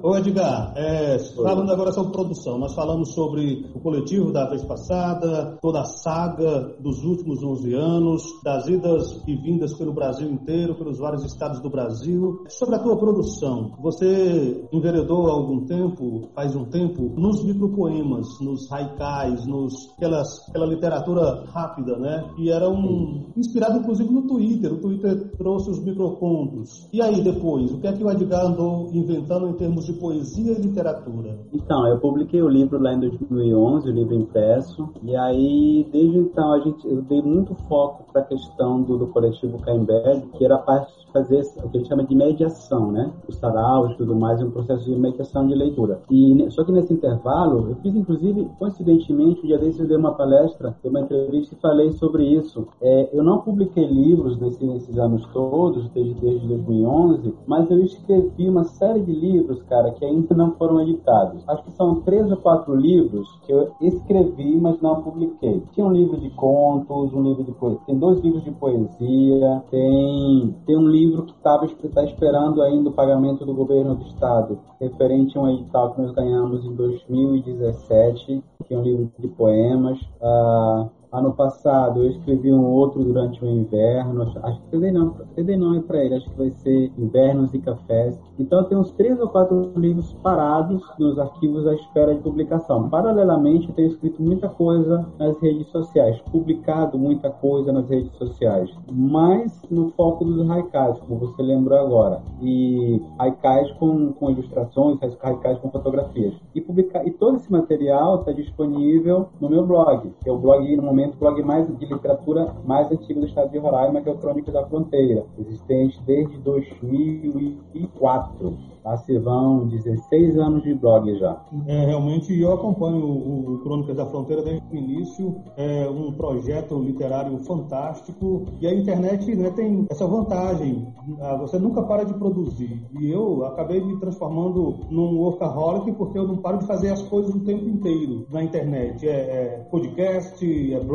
Ô 0.04 0.16
Edgar, 0.16 0.72
é, 0.76 1.18
falando 1.36 1.72
agora 1.72 1.92
sobre 1.92 2.12
produção, 2.12 2.60
nós 2.60 2.76
falamos 2.76 3.12
sobre 3.14 3.72
o 3.74 3.80
coletivo 3.80 4.32
da 4.32 4.48
vez 4.48 4.64
passada, 4.64 5.58
toda 5.60 5.82
a 5.82 5.86
saga 5.86 6.76
dos 6.80 7.04
últimos 7.04 7.42
11 7.42 7.74
anos, 7.74 8.24
das 8.44 8.68
idas 8.68 9.20
e 9.26 9.36
vindas 9.36 9.74
pelo 9.74 9.94
Brasil 9.94 10.30
inteiro, 10.30 10.76
pelos 10.76 11.00
vários 11.00 11.26
estados 11.26 11.60
do 11.60 11.72
Brasil. 11.72 12.44
Sobre 12.50 12.76
a 12.76 12.80
tua 12.80 12.98
produção, 12.98 13.72
você 13.82 14.64
enveredou 14.72 15.28
há 15.28 15.32
algum 15.32 15.66
tempo, 15.66 16.30
faz 16.36 16.56
um 16.56 16.66
tempo, 16.66 17.14
nos 17.18 17.44
micropoemas, 17.44 18.28
nos 18.42 18.72
haikais, 18.72 19.44
nos 19.48 19.92
aquelas, 19.98 20.48
aquela 20.50 20.68
literatura 20.68 21.46
rápida, 21.48 21.98
né? 21.98 22.30
E 22.38 22.52
era 22.52 22.70
um 22.70 23.32
inspirado 23.36 23.80
inclusive 23.80 24.14
no 24.14 24.28
Twitter. 24.28 24.72
O 24.72 24.78
Twitter 24.78 25.32
trouxe 25.36 25.72
os 25.72 25.84
microcontos. 25.84 26.88
E 26.94 27.02
aí 27.02 27.24
depois, 27.24 27.72
o 27.72 27.80
que 27.80 27.88
é 27.88 27.94
que 27.94 28.03
o 28.04 28.12
Edgar 28.12 28.46
andou 28.46 28.90
inventando 28.94 29.48
em 29.48 29.54
termos 29.54 29.86
de 29.86 29.94
poesia 29.94 30.52
e 30.54 30.62
literatura? 30.62 31.38
Então, 31.54 31.88
eu 31.88 32.00
publiquei 32.00 32.42
o 32.42 32.50
livro 32.50 32.82
lá 32.82 32.94
em 32.94 33.00
2011, 33.00 33.90
o 33.90 33.94
livro 33.94 34.16
impresso. 34.16 34.90
E 35.02 35.16
aí, 35.16 35.88
desde 35.92 36.18
então, 36.18 36.54
a 36.54 36.60
gente, 36.60 36.88
eu 36.88 37.02
dei 37.02 37.22
muito 37.22 37.56
foco 37.68 38.06
para 38.12 38.22
a 38.22 38.26
questão 38.26 38.82
do, 38.82 38.98
do 38.98 39.08
coletivo 39.08 39.60
Caimbed, 39.60 40.28
que 40.38 40.44
era 40.44 40.56
a 40.56 40.60
parte 40.60 40.92
de 41.00 41.12
fazer 41.12 41.42
o 41.58 41.70
que 41.70 41.78
a 41.78 41.80
gente 41.80 41.88
chama 41.88 42.04
de 42.04 42.16
mediação, 42.16 42.92
né? 42.92 43.12
Os 43.28 43.36
saraus 43.36 43.92
e 43.92 43.98
tudo 43.98 44.16
mais, 44.16 44.42
um 44.42 44.52
processo 44.52 44.84
de 44.86 44.96
mediação 44.96 45.48
de 45.48 45.54
leitura. 45.54 46.02
E 46.10 46.46
só 46.50 46.64
que 46.64 46.72
nesse 46.72 46.94
intervalo, 46.94 47.70
eu 47.70 47.76
fiz 47.78 47.96
inclusive, 47.96 48.50
coincidentemente, 48.58 49.42
o 49.42 49.48
dia 49.48 49.58
desses 49.58 49.80
eu 49.80 49.88
dei 49.88 49.98
uma 49.98 50.14
palestra, 50.16 50.76
dei 50.82 50.90
uma 50.90 51.02
entrevista 51.02 51.56
e 51.56 51.62
falei 51.62 51.92
sobre 51.94 52.26
isso. 52.26 52.68
É, 52.82 53.10
eu 53.14 53.24
não 53.24 53.40
publiquei 53.40 53.86
livros 53.86 54.40
nesse, 54.40 54.66
nesses 54.66 54.98
anos 54.98 55.26
todos, 55.28 55.88
desde, 55.90 56.14
desde 56.20 56.48
2011, 56.48 57.34
mas 57.46 57.70
eu 57.70 57.80
escrevi 57.94 58.50
uma 58.50 58.64
série 58.64 59.02
de 59.02 59.12
livros, 59.12 59.62
cara, 59.64 59.92
que 59.92 60.06
ainda 60.06 60.36
não 60.36 60.52
foram 60.54 60.82
editados. 60.82 61.44
Acho 61.48 61.64
que 61.64 61.72
são 61.72 62.02
três 62.02 62.30
ou 62.30 62.38
quatro 62.38 62.76
livros 62.76 63.28
que 63.46 63.52
eu 63.52 63.72
escrevi, 63.82 64.58
mas 64.58 64.80
não 64.82 65.02
publiquei. 65.02 65.62
Tinha 65.72 65.86
um 65.86 65.92
livro 65.92 66.20
de 66.20 66.30
contos, 66.32 67.14
um 67.14 67.24
livro 67.24 67.44
de 67.44 67.52
poesia, 67.54 67.82
tem 67.86 67.98
dois 67.98 68.20
livros 68.22 68.44
de 68.44 68.52
poesia, 68.52 69.64
tem, 69.70 70.56
tem 70.66 70.78
um 70.78 70.88
livro 70.88 71.24
que 71.24 71.34
estava 71.34 71.68
tá 71.94 72.04
esperando 72.04 72.62
ainda 72.62 72.90
o 72.90 72.94
pagamento 72.94 73.46
do 73.46 73.54
governo 73.54 73.96
do 73.96 74.06
estado, 74.08 74.60
referente 74.80 75.38
a 75.38 75.42
um 75.42 75.50
edital 75.50 75.94
que 75.94 76.02
nós 76.02 76.12
ganhamos 76.12 76.66
em 76.66 76.74
2017, 76.76 78.44
que 78.66 78.74
é 78.74 78.78
um 78.78 78.82
livro 78.82 79.12
de 79.18 79.28
poemas. 79.30 80.00
Uh, 80.22 81.03
Ano 81.14 81.32
passado 81.32 82.02
eu 82.02 82.10
escrevi 82.10 82.52
um 82.52 82.66
outro 82.66 83.04
durante 83.04 83.44
o 83.46 83.48
inverno, 83.48 84.34
acho 84.42 84.60
que 84.62 84.70
CD 84.72 84.92
não, 84.92 85.14
CD 85.36 85.56
não 85.56 85.76
é 85.76 85.80
para 85.80 86.04
ele, 86.04 86.16
acho 86.16 86.28
que 86.32 86.38
vai 86.38 86.50
ser 86.50 86.92
Invernos 86.98 87.54
e 87.54 87.60
Cafés. 87.60 88.20
Então 88.40 88.64
tem 88.64 88.76
uns 88.76 88.90
três 88.94 89.20
ou 89.20 89.30
quatro 89.30 89.72
livros 89.76 90.12
parados 90.24 90.82
nos 90.98 91.20
arquivos 91.20 91.68
à 91.68 91.76
espera 91.76 92.16
de 92.16 92.22
publicação. 92.22 92.90
Paralelamente 92.90 93.70
eu 93.70 93.76
tenho 93.76 93.90
escrito 93.90 94.24
muita 94.24 94.50
coisa 94.50 95.08
nas 95.20 95.40
redes 95.40 95.68
sociais, 95.68 96.20
publicado 96.32 96.98
muita 96.98 97.30
coisa 97.30 97.72
nas 97.72 97.88
redes 97.88 98.12
sociais, 98.18 98.72
mas 98.92 99.62
no 99.70 99.92
foco 99.92 100.26
dos 100.26 100.50
haikais, 100.50 100.98
como 101.00 101.20
você 101.20 101.44
lembrou 101.44 101.78
agora. 101.78 102.24
E 102.42 103.00
haikais 103.20 103.72
com, 103.74 104.14
com 104.14 104.32
ilustrações, 104.32 104.98
haikais 105.22 105.60
com 105.60 105.70
fotografias. 105.70 106.34
E, 106.56 106.62
publicar, 106.62 107.06
e 107.06 107.12
todo 107.12 107.36
esse 107.36 107.52
material 107.52 108.20
está 108.20 108.32
disponível 108.32 109.30
no 109.40 109.48
meu 109.48 109.64
blog, 109.64 110.12
que 110.24 110.28
é 110.28 110.32
o 110.32 110.38
blog 110.38 110.76
no 110.76 110.82
momento 110.82 111.03
o 111.08 111.16
blog 111.16 111.42
mais 111.44 111.66
de 111.78 111.86
literatura 111.86 112.54
mais 112.66 112.92
antigo 112.92 113.22
do 113.22 113.28
estado 113.28 113.52
de 113.52 113.58
Roraima, 113.58 114.02
que 114.02 114.10
é 114.10 114.12
o 114.12 114.18
Crônica 114.18 114.52
da 114.52 114.66
Fronteira, 114.66 115.26
existente 115.38 116.02
desde 116.06 116.38
2004. 116.40 118.74
Lá 118.84 119.02
vão 119.24 119.66
16 119.68 120.38
anos 120.38 120.64
de 120.64 120.74
blog 120.74 121.18
já. 121.18 121.42
É, 121.68 121.86
realmente, 121.86 122.38
eu 122.38 122.52
acompanho 122.52 123.06
o, 123.06 123.54
o 123.54 123.60
Crônicas 123.60 123.96
da 123.96 124.06
Fronteira 124.06 124.44
desde 124.44 124.62
o 124.70 124.76
início. 124.76 125.36
É 125.56 125.90
um 125.90 126.12
projeto 126.12 126.78
literário 126.80 127.38
fantástico. 127.46 128.44
E 128.60 128.68
a 128.68 128.74
internet 128.74 129.34
né, 129.36 129.52
tem 129.52 129.86
essa 129.90 130.06
vantagem. 130.06 130.86
Ah, 131.22 131.38
você 131.38 131.58
nunca 131.58 131.82
para 131.84 132.04
de 132.04 132.14
produzir. 132.14 132.86
E 133.00 133.10
eu 133.10 133.46
acabei 133.46 133.80
me 133.80 133.98
transformando 134.02 134.80
num 134.90 135.18
workaholic 135.18 135.94
porque 135.94 136.18
eu 136.18 136.28
não 136.28 136.38
paro 136.38 136.58
de 136.58 136.68
fazer 136.68 136.90
as 136.90 137.02
coisas 137.04 137.34
o 137.34 137.40
tempo 137.40 137.70
inteiro 137.70 138.28
na 138.30 138.44
internet. 138.44 139.08
É, 139.08 139.12
é 139.12 139.68
podcast, 139.72 140.74
é 140.74 140.80
blog, 140.82 140.93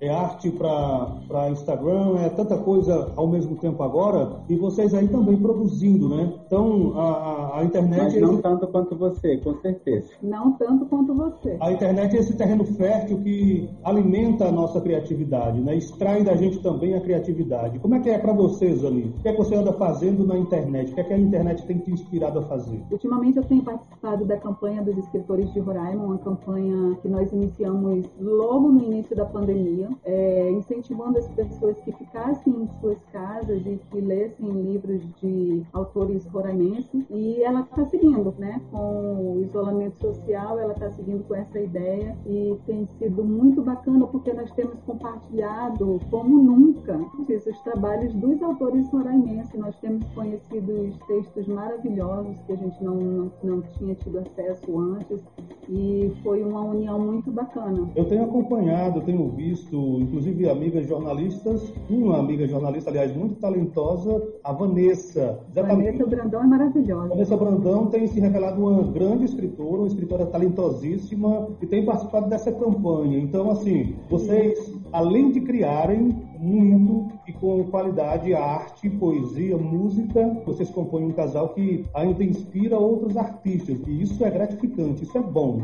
é 0.00 0.08
arte 0.08 0.50
para 0.50 1.50
Instagram, 1.50 2.18
é 2.18 2.28
tanta 2.28 2.56
coisa 2.58 3.12
ao 3.16 3.26
mesmo 3.26 3.56
tempo 3.56 3.82
agora. 3.82 4.40
E 4.48 4.56
vocês 4.56 4.94
aí 4.94 5.08
também 5.08 5.36
produzindo, 5.36 6.08
né? 6.08 6.32
Então, 6.46 6.92
a, 6.96 7.58
a, 7.58 7.64
internet. 7.64 8.20
Mas 8.20 8.20
não 8.20 8.40
tanto 8.40 8.66
quanto 8.68 8.96
você, 8.96 9.38
com 9.38 9.54
certeza. 9.60 10.08
Não 10.22 10.52
tanto 10.52 10.86
quanto 10.86 11.14
você. 11.14 11.56
A 11.60 11.72
internet 11.72 12.16
é 12.16 12.20
esse 12.20 12.34
terreno 12.34 12.64
fértil 12.64 13.18
que 13.18 13.68
alimenta 13.82 14.46
a 14.46 14.52
nossa 14.52 14.80
criatividade, 14.80 15.60
né? 15.60 15.76
extrai 15.76 16.22
da 16.22 16.36
gente 16.36 16.58
também 16.60 16.94
a 16.94 17.00
criatividade. 17.00 17.78
Como 17.78 17.94
é 17.94 18.00
que 18.00 18.10
é 18.10 18.18
para 18.18 18.32
você, 18.32 18.74
Zani? 18.74 19.14
O 19.18 19.22
que 19.22 19.28
é 19.28 19.32
que 19.32 19.38
você 19.38 19.54
anda 19.54 19.72
fazendo 19.72 20.26
na 20.26 20.36
internet? 20.36 20.92
O 20.92 20.94
que 20.94 21.00
é 21.00 21.04
que 21.04 21.12
a 21.12 21.18
internet 21.18 21.66
tem 21.66 21.78
te 21.78 21.90
inspirado 21.90 22.38
a 22.38 22.42
fazer? 22.42 22.80
Ultimamente 22.90 23.38
eu 23.38 23.44
tenho 23.44 23.62
participado 23.62 24.24
da 24.24 24.36
campanha 24.36 24.82
dos 24.82 24.96
escritores 24.98 25.52
de 25.52 25.60
Roraima, 25.60 26.04
uma 26.04 26.18
campanha 26.18 26.96
que 27.00 27.08
nós 27.08 27.32
iniciamos 27.32 28.06
logo 28.20 28.68
no 28.68 28.82
início 28.82 28.97
início 28.98 29.16
da 29.16 29.24
pandemia, 29.24 29.88
é, 30.04 30.50
incentivando 30.50 31.18
as 31.18 31.28
pessoas 31.28 31.78
que 31.80 31.92
ficassem 31.92 32.52
em 32.52 32.68
suas 32.80 32.98
casas 33.12 33.64
e 33.64 33.80
que 33.90 34.00
lessem 34.00 34.48
livros 34.48 35.00
de 35.20 35.62
autores 35.72 36.26
roraimenses. 36.26 37.04
E 37.10 37.42
ela 37.42 37.60
está 37.60 37.84
seguindo, 37.86 38.34
né? 38.38 38.60
Com 38.70 39.36
o 39.36 39.42
isolamento 39.42 39.98
social, 40.00 40.58
ela 40.58 40.72
está 40.72 40.90
seguindo 40.90 41.26
com 41.26 41.34
essa 41.34 41.58
ideia 41.60 42.16
e 42.26 42.58
tem 42.66 42.86
sido 42.98 43.24
muito 43.24 43.62
bacana 43.62 44.06
porque 44.06 44.32
nós 44.32 44.50
temos 44.52 44.78
compartilhado 44.84 46.00
como 46.10 46.42
nunca 46.42 46.98
os 47.28 47.60
trabalhos 47.60 48.12
dos 48.14 48.42
autores 48.42 48.88
roraimenses. 48.90 49.54
Nós 49.54 49.76
temos 49.78 50.04
conhecido 50.14 50.92
textos 51.06 51.46
maravilhosos 51.46 52.38
que 52.46 52.52
a 52.52 52.56
gente 52.56 52.82
não, 52.82 52.96
não, 52.96 53.32
não 53.42 53.62
tinha 53.62 53.94
tido 53.94 54.18
acesso 54.18 54.78
antes 54.78 55.22
e 55.68 56.12
foi 56.22 56.42
uma 56.42 56.62
união 56.62 56.98
muito 56.98 57.30
bacana. 57.30 57.88
Eu 57.94 58.04
tenho 58.06 58.24
acompanhado, 58.24 59.00
tenho 59.02 59.28
visto, 59.30 59.76
inclusive 60.00 60.48
amigas 60.48 60.86
jornalistas, 60.86 61.72
uma 61.88 62.18
amiga 62.18 62.46
jornalista, 62.46 62.90
aliás, 62.90 63.14
muito 63.14 63.36
talentosa, 63.36 64.22
a 64.42 64.52
Vanessa. 64.52 65.40
Vanessa 65.54 66.06
Brandão 66.06 66.42
é 66.42 66.46
maravilhosa. 66.46 67.08
Vanessa 67.08 67.36
Brandão 67.36 67.86
tem 67.86 68.06
se 68.06 68.18
revelado 68.18 68.60
uma 68.60 68.82
grande 68.82 69.24
escritora, 69.24 69.78
uma 69.78 69.86
escritora 69.86 70.26
talentosíssima 70.26 71.48
e 71.60 71.66
tem 71.66 71.84
participado 71.84 72.28
dessa 72.28 72.52
campanha. 72.52 73.18
Então, 73.18 73.50
assim, 73.50 73.96
vocês, 74.08 74.72
além 74.92 75.30
de 75.32 75.40
criarem 75.40 76.27
muito 76.38 77.18
e 77.26 77.32
com 77.32 77.64
qualidade 77.64 78.32
arte, 78.34 78.88
poesia, 78.88 79.56
música. 79.56 80.36
Vocês 80.46 80.70
compõem 80.70 81.04
um 81.06 81.12
casal 81.12 81.50
que 81.50 81.84
ainda 81.94 82.22
inspira 82.22 82.78
outros 82.78 83.16
artistas 83.16 83.78
e 83.86 84.02
isso 84.02 84.24
é 84.24 84.30
gratificante, 84.30 85.02
isso 85.02 85.18
é 85.18 85.22
bom. 85.22 85.62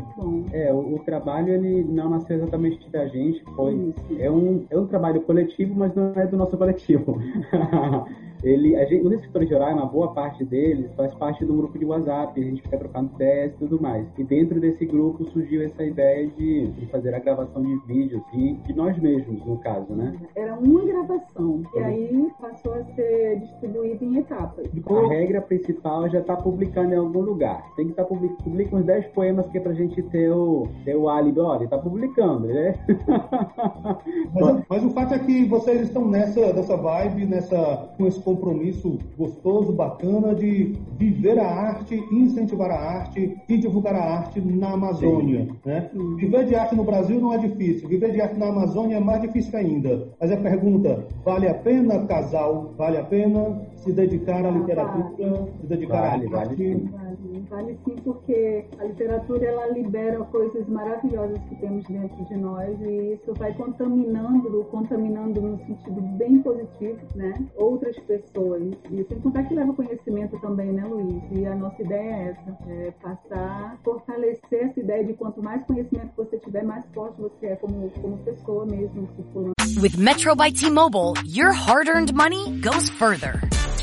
É, 0.51 0.71
o, 0.73 0.95
o 0.95 0.99
trabalho 0.99 1.53
ele 1.53 1.83
não 1.83 2.09
nasceu 2.09 2.37
exatamente 2.37 2.89
da 2.89 3.07
gente, 3.07 3.43
foi 3.55 3.93
é 4.19 4.29
um, 4.29 4.65
é 4.69 4.77
um 4.77 4.85
trabalho 4.85 5.21
coletivo, 5.21 5.73
mas 5.75 5.93
não 5.95 6.13
é 6.15 6.27
do 6.27 6.37
nosso 6.37 6.57
coletivo. 6.57 7.17
ele, 8.45 8.75
a 8.75 8.85
gente, 8.85 9.05
os 9.05 9.13
escritores 9.13 9.49
de 9.49 9.55
uma 9.55 9.85
boa 9.85 10.13
parte 10.13 10.43
deles 10.45 10.91
faz 10.95 11.13
parte 11.15 11.43
do 11.43 11.55
grupo 11.55 11.77
de 11.77 11.85
WhatsApp, 11.85 12.39
a 12.39 12.43
gente 12.43 12.61
fica 12.61 12.77
trocando 12.77 13.11
ideias 13.15 13.53
e 13.53 13.57
tudo 13.57 13.81
mais. 13.81 14.07
E 14.17 14.23
dentro 14.23 14.59
desse 14.59 14.85
grupo 14.85 15.25
surgiu 15.25 15.63
essa 15.63 15.83
ideia 15.83 16.27
de, 16.27 16.67
de 16.67 16.85
fazer 16.87 17.13
a 17.13 17.19
gravação 17.19 17.61
de 17.61 17.75
vídeos, 17.87 18.21
de, 18.31 18.53
de 18.53 18.73
nós 18.73 18.97
mesmos, 18.99 19.43
no 19.45 19.57
caso, 19.57 19.93
né? 19.93 20.15
Era 20.35 20.55
uma 20.55 20.85
gravação, 20.85 21.63
e 21.75 21.79
aí 21.79 22.31
passou 22.39 22.73
a 22.73 22.83
ser 22.95 23.39
distribuída 23.39 24.05
em 24.05 24.17
etapas. 24.17 24.65
A 24.87 25.07
regra 25.07 25.41
principal 25.41 26.05
é 26.05 26.09
já 26.11 26.19
está 26.19 26.35
publicando 26.35 26.93
em 26.93 26.97
algum 26.97 27.21
lugar. 27.21 27.73
Tem 27.75 27.85
que 27.85 27.91
estar 27.91 28.03
tá 28.03 28.09
publicando 28.09 28.35
publica 28.43 28.75
uns 28.75 28.85
10 28.85 29.07
poemas 29.07 29.47
que 29.47 29.57
é 29.57 29.61
pra 29.61 29.73
gente 29.73 30.01
ter 30.03 30.31
o, 30.31 30.67
ter 30.83 30.95
o 30.95 31.09
álibi, 31.09 31.39
olha, 31.39 31.67
tá 31.67 31.77
publicando, 31.77 32.47
né? 32.47 32.75
mas, 34.33 34.63
mas, 34.69 34.85
o 34.85 34.89
fato 34.91 35.13
é 35.13 35.19
que 35.19 35.45
vocês 35.45 35.81
estão 35.81 36.07
nessa, 36.07 36.53
nessa 36.53 36.77
vibe, 36.77 37.25
nessa, 37.25 37.89
com 37.97 38.05
esse 38.05 38.21
compromisso 38.35 38.99
gostoso, 39.17 39.71
bacana 39.71 40.35
de 40.35 40.75
viver 40.97 41.39
a 41.39 41.47
arte, 41.47 41.95
incentivar 42.11 42.69
a 42.69 42.75
arte 42.75 43.35
e 43.47 43.57
divulgar 43.57 43.95
a 43.95 44.17
arte 44.17 44.41
na 44.41 44.73
Amazônia. 44.73 45.47
Né? 45.65 45.89
Viver 46.17 46.45
de 46.45 46.55
arte 46.55 46.75
no 46.75 46.83
Brasil 46.83 47.19
não 47.19 47.33
é 47.33 47.37
difícil, 47.37 47.87
viver 47.87 48.11
de 48.11 48.21
arte 48.21 48.37
na 48.37 48.47
Amazônia 48.47 48.97
é 48.97 48.99
mais 48.99 49.21
difícil 49.21 49.57
ainda. 49.57 50.09
Mas 50.19 50.31
a 50.31 50.37
pergunta, 50.37 51.05
vale 51.23 51.47
a 51.47 51.53
pena, 51.53 52.05
casal, 52.05 52.73
vale 52.77 52.97
a 52.97 53.03
pena 53.03 53.61
se 53.77 53.91
dedicar 53.91 54.45
à 54.45 54.51
literatura, 54.51 55.47
se 55.61 55.67
dedicar 55.67 56.01
vale, 56.01 56.33
à 56.33 56.39
arte? 56.39 56.73
Vale, 56.73 57.04
vale, 57.15 57.45
vale 57.49 57.79
sim, 57.85 57.95
porque 58.03 58.65
a 58.79 58.83
literatura 58.85 59.45
ela 59.45 59.67
libera 59.67 60.19
coisas 60.25 60.67
maravilhosas 60.67 61.37
que 61.49 61.55
temos 61.55 61.85
dentro 61.85 62.25
de 62.25 62.35
nós 62.35 62.79
e 62.81 63.13
isso 63.13 63.33
vai 63.37 63.53
contaminando, 63.53 64.63
contaminando 64.65 65.41
no 65.41 65.57
sentido 65.65 66.01
bem 66.17 66.41
positivo, 66.41 66.99
né? 67.15 67.33
Outras 67.55 67.97
pessoas. 67.99 68.63
E 68.91 69.03
sem 69.03 69.19
contar 69.19 69.43
que 69.43 69.53
leva 69.53 69.73
conhecimento 69.73 70.39
também, 70.39 70.71
né, 70.71 70.85
Luiz? 70.85 71.23
E 71.31 71.45
a 71.45 71.55
nossa 71.55 71.81
ideia 71.81 72.09
é 72.09 72.29
essa, 72.29 72.57
é 72.69 72.91
passar, 73.01 73.79
fortalecer 73.83 74.69
essa 74.69 74.79
ideia 74.79 75.03
de 75.03 75.13
quanto 75.13 75.41
mais 75.41 75.63
conhecimento 75.65 76.11
você 76.15 76.37
tiver, 76.37 76.63
mais 76.63 76.85
forte 76.93 77.21
você 77.21 77.47
é 77.47 77.55
como, 77.55 77.89
como 78.01 78.17
pessoa 78.19 78.65
mesmo, 78.65 79.07
circulando. 79.15 79.53
With 79.81 79.97
Metro 79.97 80.35
by 80.35 80.51
T-Mobile, 80.51 81.13
your 81.25 81.51
hard-earned 81.51 82.13
money 82.13 82.59
goes 82.61 82.89
further. 82.89 83.41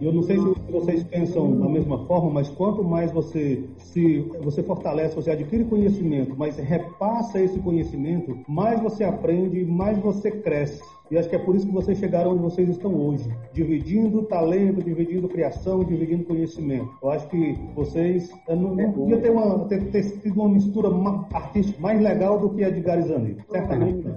Eu 0.00 0.12
não 0.12 0.22
sei 0.22 0.38
se 0.38 0.54
vocês 0.70 1.04
pensam 1.04 1.58
da 1.58 1.68
mesma 1.68 2.06
forma, 2.06 2.30
mas 2.30 2.48
quanto 2.50 2.84
mais 2.84 3.10
você 3.10 3.64
se 3.78 4.20
você 4.42 4.62
fortalece, 4.62 5.14
você 5.16 5.30
adquire 5.30 5.64
conhecimento, 5.64 6.34
mas 6.36 6.56
repassa 6.56 7.40
esse 7.40 7.58
conhecimento, 7.58 8.38
mais 8.48 8.80
você 8.80 9.04
aprende, 9.04 9.64
mais 9.64 9.98
você 9.98 10.30
cresce. 10.30 10.99
E 11.10 11.18
acho 11.18 11.28
que 11.28 11.34
é 11.34 11.38
por 11.38 11.56
isso 11.56 11.66
que 11.66 11.72
vocês 11.72 11.98
chegaram 11.98 12.32
onde 12.32 12.42
vocês 12.42 12.68
estão 12.68 12.94
hoje, 12.94 13.28
dividindo 13.52 14.22
talento, 14.22 14.82
dividindo 14.82 15.28
criação, 15.28 15.82
dividindo 15.82 16.24
conhecimento. 16.24 16.88
Eu 17.02 17.10
acho 17.10 17.28
que 17.28 17.58
vocês 17.74 18.30
não, 18.48 18.74
não 18.74 18.92
podia 18.92 19.18
ter, 19.18 19.30
uma, 19.30 19.58
ter, 19.66 19.90
ter 19.90 20.02
tido 20.20 20.40
uma 20.40 20.48
mistura 20.48 20.88
artística 21.32 21.80
mais 21.80 22.00
legal 22.00 22.38
do 22.38 22.50
que 22.50 22.62
a 22.62 22.70
de 22.70 22.80
Garizani, 22.80 23.36
certamente. 23.50 24.08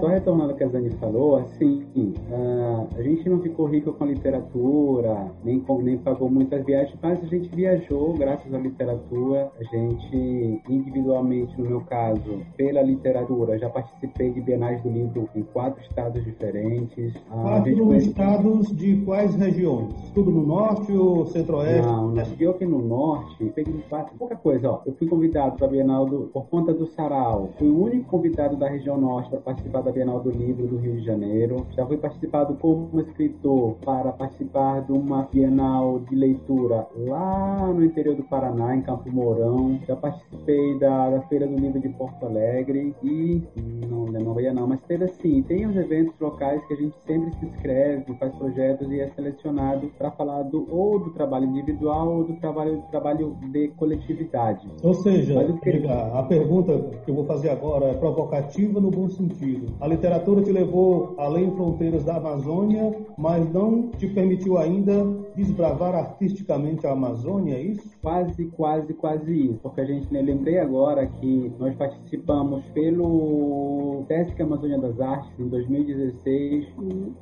Só 0.00 0.06
retornando 0.06 0.52
ao 0.52 0.56
que 0.56 0.64
a 0.64 0.68
Zani 0.68 0.90
falou, 0.92 1.36
assim, 1.36 1.84
uh, 1.94 2.88
a 2.96 3.02
gente 3.02 3.28
não 3.28 3.40
ficou 3.40 3.66
rico 3.66 3.92
com 3.92 4.04
a 4.04 4.06
literatura, 4.06 5.30
nem, 5.44 5.60
com, 5.60 5.82
nem 5.82 5.98
pagou 5.98 6.30
muitas 6.30 6.64
viagens, 6.64 6.98
mas 7.02 7.22
a 7.22 7.26
gente 7.26 7.54
viajou 7.54 8.14
graças 8.14 8.52
à 8.52 8.58
literatura. 8.58 9.50
A 9.60 9.64
gente, 9.64 10.62
individualmente, 10.68 11.60
no 11.60 11.68
meu 11.68 11.80
caso, 11.82 12.40
pela 12.56 12.82
literatura, 12.82 13.58
já 13.58 13.68
participei 13.68 14.30
de 14.32 14.40
Bienais 14.40 14.82
do 14.82 14.88
Livro 14.88 15.25
em 15.34 15.42
quatro 15.42 15.82
estados 15.82 16.24
diferentes. 16.24 17.12
Quatro 17.30 17.94
estados 17.94 18.76
de 18.76 18.96
quais 19.04 19.34
regiões? 19.34 19.94
Tudo 20.14 20.30
no 20.30 20.46
norte 20.46 20.92
ou 20.92 21.26
centro-oeste? 21.26 21.86
Não, 21.86 22.08
não. 22.08 22.26
Eu 22.38 22.50
aqui 22.50 22.66
no 22.66 22.80
norte, 22.80 23.44
peguei 23.54 23.82
pouca 24.18 24.36
coisa, 24.36 24.70
ó. 24.70 24.80
Eu 24.86 24.94
fui 24.94 25.06
convidado 25.06 25.56
para 25.56 25.66
a 25.66 25.70
Bienal 25.70 26.06
do, 26.06 26.30
por 26.32 26.46
conta 26.46 26.72
do 26.72 26.86
Sarau. 26.86 27.50
Fui 27.58 27.68
o 27.68 27.84
único 27.84 28.04
convidado 28.10 28.56
da 28.56 28.68
região 28.68 28.98
norte 28.98 29.30
para 29.30 29.40
participar 29.40 29.82
da 29.82 29.92
Bienal 29.92 30.20
do 30.20 30.30
Livro 30.30 30.66
do 30.66 30.76
Rio 30.76 30.96
de 30.96 31.04
Janeiro. 31.04 31.66
Já 31.76 31.86
fui 31.86 31.96
participado 31.96 32.54
como 32.54 33.00
escritor 33.00 33.76
para 33.84 34.12
participar 34.12 34.82
de 34.82 34.92
uma 34.92 35.28
Bienal 35.32 36.00
de 36.00 36.14
leitura 36.14 36.86
lá 36.96 37.72
no 37.72 37.84
interior 37.84 38.14
do 38.14 38.22
Paraná, 38.24 38.76
em 38.76 38.82
Campo 38.82 39.10
Mourão. 39.10 39.78
Já 39.86 39.96
participei 39.96 40.78
da, 40.78 41.10
da 41.10 41.20
Feira 41.22 41.46
do 41.46 41.56
Livro 41.56 41.80
de 41.80 41.88
Porto 41.90 42.26
Alegre 42.26 42.94
e 43.02 43.42
não, 43.88 44.06
não 44.06 44.40
ia 44.40 44.52
não, 44.52 44.66
mas 44.66 44.80
teve 44.82 45.04
assim, 45.18 45.42
tem 45.42 45.66
os 45.66 45.76
eventos 45.76 46.14
locais 46.20 46.64
que 46.66 46.74
a 46.74 46.76
gente 46.76 46.94
sempre 47.06 47.32
se 47.38 47.46
inscreve, 47.46 48.14
faz 48.18 48.34
projetos 48.34 48.90
e 48.90 49.00
é 49.00 49.10
selecionado 49.10 49.90
para 49.98 50.10
falar 50.10 50.42
do, 50.42 50.66
ou 50.70 50.98
do 50.98 51.10
trabalho 51.10 51.46
individual 51.46 52.08
ou 52.08 52.24
do 52.24 52.34
trabalho, 52.34 52.76
do 52.76 52.90
trabalho 52.90 53.36
de 53.50 53.68
coletividade. 53.68 54.68
Ou 54.82 54.94
seja, 54.94 55.34
que... 55.62 55.86
a 55.88 56.22
pergunta 56.22 56.78
que 57.04 57.10
eu 57.10 57.14
vou 57.14 57.24
fazer 57.24 57.50
agora 57.50 57.86
é 57.86 57.94
provocativa 57.94 58.80
no 58.80 58.90
bom 58.90 59.08
sentido. 59.08 59.74
A 59.80 59.86
literatura 59.86 60.42
te 60.42 60.52
levou 60.52 61.14
além 61.18 61.50
fronteiras 61.52 62.04
da 62.04 62.16
Amazônia, 62.16 62.94
mas 63.16 63.50
não 63.52 63.88
te 63.90 64.06
permitiu 64.06 64.58
ainda 64.58 65.25
desbravar 65.36 65.94
artisticamente 65.94 66.86
a 66.86 66.92
Amazônia, 66.92 67.54
é 67.54 67.60
isso? 67.60 67.88
Quase, 68.00 68.46
quase, 68.46 68.94
quase 68.94 69.48
isso. 69.50 69.58
Porque 69.62 69.82
a 69.82 69.84
gente, 69.84 70.12
né, 70.12 70.22
lembrei 70.22 70.58
agora 70.58 71.06
que 71.06 71.52
nós 71.58 71.74
participamos 71.74 72.64
pelo 72.72 74.04
Sesc 74.08 74.40
Amazônia 74.40 74.78
das 74.78 74.98
Artes 74.98 75.30
em 75.38 75.48
2016. 75.48 76.66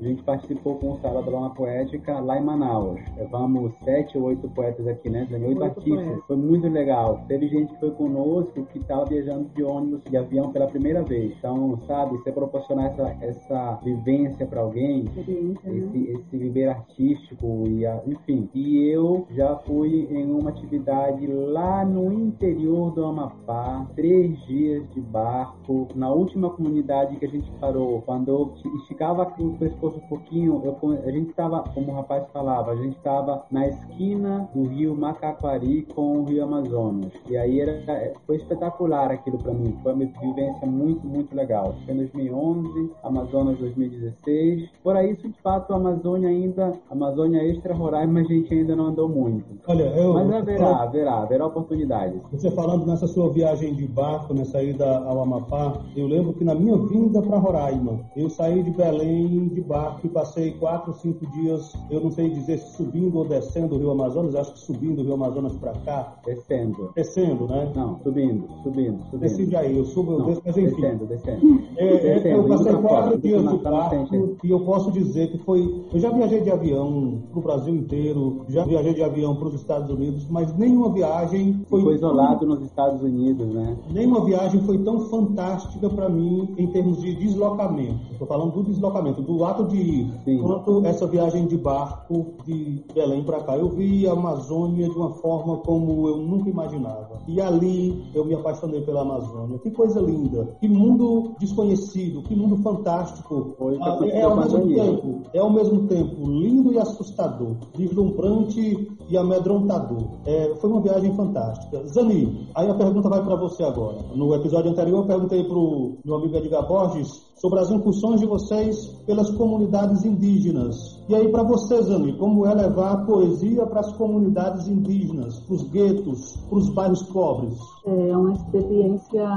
A 0.01 0.05
gente 0.05 0.23
participou 0.23 0.77
com 0.77 0.93
o 0.93 1.01
Sala 1.01 1.23
da 1.23 1.31
Lona 1.31 1.51
Poética 1.51 2.21
lá 2.21 2.39
em 2.39 2.45
Manaus. 2.45 3.01
Levamos 3.17 3.73
sete 3.85 4.17
ou 4.17 4.25
oito 4.25 4.49
poetas 4.51 4.87
aqui, 4.87 5.11
né? 5.11 5.27
Oito, 5.31 5.47
oito 5.47 5.65
artistas. 5.65 6.05
Poetas. 6.05 6.27
Foi 6.27 6.37
muito 6.37 6.69
legal. 6.69 7.25
Teve 7.27 7.49
gente 7.49 7.73
que 7.75 7.81
foi 7.81 7.91
conosco 7.91 8.65
que 8.67 8.79
estava 8.79 9.05
viajando 9.07 9.49
de 9.55 9.63
ônibus, 9.65 10.03
de 10.05 10.17
avião 10.17 10.53
pela 10.53 10.69
primeira 10.69 11.03
vez. 11.03 11.35
Então, 11.39 11.79
sabe, 11.87 12.17
você 12.19 12.31
proporcionar 12.31 12.87
essa, 12.87 13.17
essa 13.21 13.81
vivência 13.83 14.47
para 14.47 14.61
alguém, 14.61 15.05
né? 15.05 15.25
esse, 15.27 16.11
esse 16.11 16.37
viver 16.37 16.69
artístico 16.69 17.65
e 17.69 17.85
a, 17.85 18.04
enfim. 18.07 18.49
E 18.55 18.79
eu 18.89 19.27
já 19.31 19.57
fui 19.67 20.09
em 20.11 20.31
uma 20.31 20.51
atividade 20.51 21.27
lá 21.27 21.85
no 21.85 22.13
interior 22.13 22.93
do 22.93 23.05
Amapá, 23.05 23.87
três 23.95 24.39
dias 24.47 24.89
de 24.91 25.01
barco. 25.01 25.89
Na 25.95 26.11
última 26.11 26.51
comunidade 26.51 27.17
que 27.17 27.25
a 27.25 27.29
gente 27.29 27.51
parou, 27.61 28.03
quando 28.03 28.29
eu 28.29 28.55
esticava 28.81 29.23
o 29.39 29.59
pescoço 29.59 29.99
um 29.99 30.09
pouquinho, 30.09 30.63
eu, 30.65 30.77
a 31.05 31.11
gente 31.11 31.31
estava, 31.31 31.63
como 31.75 31.91
o 31.91 31.95
rapaz 31.95 32.25
falava, 32.33 32.73
a 32.73 32.77
gente 32.77 32.97
estava 32.97 33.45
na 33.51 33.67
esquina 33.67 34.49
do 34.55 34.65
rio 34.65 34.95
Macaquari 34.97 35.87
com 35.95 36.21
o 36.21 36.25
rio 36.25 36.45
Amazonas. 36.45 37.13
E 37.29 37.37
aí 37.37 37.61
era, 37.61 38.15
foi 38.27 38.37
espetacular 38.37 39.11
aquilo 39.11 39.39
para 39.39 39.53
mim. 39.53 39.77
Foi 39.83 39.93
uma 39.93 40.05
vivência 40.05 40.67
muito, 40.67 41.07
muito 41.07 41.35
legal. 41.35 41.75
Foi 41.85 41.95
em 41.95 41.99
2011, 41.99 42.91
Amazonas 43.03 43.59
2016. 43.59 44.71
Por 44.83 44.97
isso 45.05 45.29
de 45.29 45.41
fato, 45.41 45.73
a 45.73 45.77
Amazônia 45.77 46.29
ainda, 46.29 46.73
Amazônia 46.91 47.43
Extra 47.43 47.75
Roraima, 47.95 48.21
a 48.21 48.25
gente 48.25 48.53
ainda 48.53 48.75
não 48.75 48.87
andou 48.87 49.09
muito. 49.09 49.45
Olha, 49.67 49.85
eu, 49.97 50.15
Mas 50.15 50.33
haverá, 50.33 50.83
haverá, 50.83 51.15
haverá 51.23 51.47
oportunidades. 51.47 52.21
Você 52.33 52.51
falando 52.51 52.85
nessa 52.85 53.07
sua 53.07 53.31
viagem 53.31 53.75
de 53.75 53.87
barco, 53.87 54.35
nessa 54.35 54.63
ida 54.63 54.99
ao 54.99 55.23
Amapá, 55.23 55.81
eu 55.97 56.07
lembro 56.07 56.33
que 56.33 56.45
na 56.45 56.55
minha 56.55 56.77
vinda 56.77 57.23
para 57.23 57.39
Roraima, 57.39 58.01
eu 58.17 58.29
saí 58.29 58.63
de 58.63 58.71
Belém 58.71 59.49
de 59.49 59.61
barco 59.61 60.07
e 60.07 60.09
passei 60.09 60.53
quatro, 60.53 60.93
cinco 60.95 61.25
dias, 61.33 61.73
eu 61.91 62.01
não 62.01 62.11
sei 62.11 62.31
dizer 62.31 62.59
se 62.59 62.77
subindo 62.77 63.19
ou 63.19 63.25
descendo 63.25 63.77
o 63.77 63.79
Rio 63.79 63.91
Amazonas, 63.93 64.35
acho 64.35 64.53
que 64.55 64.59
subindo 64.61 65.01
o 65.01 65.05
Rio 65.05 65.15
Amazonas 65.15 65.57
para 65.57 65.73
cá. 65.85 66.17
Descendo. 66.27 66.91
Descendo, 66.97 67.47
né? 67.47 67.71
Não, 67.75 67.99
subindo, 68.01 68.49
subindo, 68.63 69.03
subindo. 69.05 69.21
Desci 69.21 69.47
já 69.47 69.61
aí, 69.61 69.77
eu 69.77 69.85
subo, 69.85 70.13
eu 70.13 70.19
Não, 70.19 70.27
desço, 70.27 70.43
mas 70.45 70.57
enfim. 70.57 70.81
Descendo, 70.81 71.07
descendo. 71.07 71.65
É, 71.77 71.87
é, 71.87 72.15
Descendo, 72.15 72.37
eu 72.37 72.49
passei 72.49 72.73
quatro 72.73 72.89
fora, 72.89 73.19
dias 73.19 73.49
de 73.49 73.59
barco 73.59 74.37
e 74.45 74.51
eu 74.51 74.61
posso 74.61 74.93
dizer 74.93 75.31
que 75.33 75.39
foi. 75.39 75.85
Eu 75.93 75.99
já 75.99 76.11
viajei 76.11 76.41
de 76.41 76.51
avião 76.51 77.23
pro 77.33 77.41
Brasil 77.41 77.75
inteiro, 77.85 78.45
já 78.49 78.65
viajei 78.65 78.95
de 78.95 79.03
avião 79.03 79.37
para 79.37 79.49
os 79.49 79.55
Estados 79.55 79.91
Unidos, 79.91 80.27
mas 80.29 80.57
nenhuma 80.57 80.91
viagem 80.91 81.65
foi. 81.69 81.83
Foi 81.83 81.95
isolado 81.95 82.47
nos 82.47 82.63
Estados 82.63 83.03
Unidos, 83.03 83.47
né? 83.47 83.77
Nenhuma 83.91 84.25
viagem 84.25 84.61
foi 84.63 84.79
tão 84.79 85.01
fantástica 85.09 85.89
para 85.91 86.09
mim 86.09 86.55
em 86.57 86.67
termos 86.69 87.01
de 87.01 87.15
deslocamento. 87.15 88.01
Estou 88.13 88.27
falando 88.27 88.53
do 88.53 88.63
deslocamento, 88.65 89.23
do 89.23 89.45
ato 89.45 89.65
de 89.65 89.77
ir. 89.77 90.13
Sim. 90.25 90.39
Quanto 90.39 90.85
essa 90.87 91.07
viagem 91.07 91.47
de 91.47 91.57
barco 91.57 92.35
de 92.47 92.83
Belém 92.95 93.23
para 93.23 93.41
cá. 93.41 93.57
Eu 93.57 93.69
vi 93.69 94.07
a 94.07 94.13
Amazônia 94.13 94.89
de 94.89 94.97
uma 94.97 95.11
forma 95.11 95.59
como 95.59 96.09
eu 96.09 96.19
nunca 96.19 96.49
imaginava. 96.49 97.19
E 97.27 97.41
ali 97.41 98.05
eu 98.15 98.25
me 98.25 98.35
apaixonei 98.35 98.81
pela 98.83 99.03
Amazônia. 99.03 99.59
Que 99.59 99.71
coisa 99.71 100.01
linda. 100.01 100.57
Que 100.61 100.69
mundo 100.69 101.35
desconhecido. 101.39 102.23
Que 102.23 102.35
mundo 102.35 102.57
fantástico. 102.59 103.55
Foi 103.59 103.77
pra 103.77 103.99
é, 104.09 104.23
ao 104.23 104.37
mesmo 104.37 104.67
tempo, 104.75 105.21
é 105.33 105.39
ao 105.39 105.51
mesmo 105.51 105.87
tempo 105.87 106.27
lindo 106.27 106.73
e 106.73 106.79
assustador. 106.79 107.57
Deslumbrante 107.77 108.89
e 109.09 109.17
amedrontador. 109.17 110.09
É, 110.27 110.55
foi 110.57 110.71
uma 110.71 110.81
viagem 110.81 111.15
fantástica. 111.15 111.87
Zani, 111.89 112.49
aí 112.55 112.69
a 112.71 112.75
pergunta 112.75 113.09
vai 113.09 113.23
para 113.23 113.37
você 113.37 113.63
agora. 113.65 113.99
No 114.15 114.35
episódio 114.35 114.71
anterior 114.71 115.01
eu 115.01 115.07
perguntei 115.07 115.45
para 115.45 115.57
o 115.57 115.99
meu 116.05 116.17
amigo 116.17 116.37
Edgar 116.37 116.67
Borges 116.67 117.09
sobre 117.37 117.61
as 117.61 117.71
incursões 117.71 118.21
de 118.21 118.27
vocês 118.27 118.87
pelas 119.07 119.31
comunidades 119.33 120.05
indígenas. 120.05 121.03
E 121.09 121.15
aí 121.15 121.29
para 121.29 121.43
você, 121.43 121.83
Zani, 121.83 122.17
como 122.17 122.47
é 122.47 122.55
levar 122.55 122.93
a 122.93 122.97
poesia 123.05 123.67
para 123.67 123.81
as 123.81 123.93
comunidades 123.93 124.67
indígenas, 124.69 125.39
para 125.41 125.55
os 125.55 125.63
guetos, 125.71 126.37
para 126.49 126.59
os 126.59 126.71
bairros 126.71 127.03
pobres? 127.05 127.59
É 127.87 128.17
uma 128.17 128.33
experiência 128.33 129.29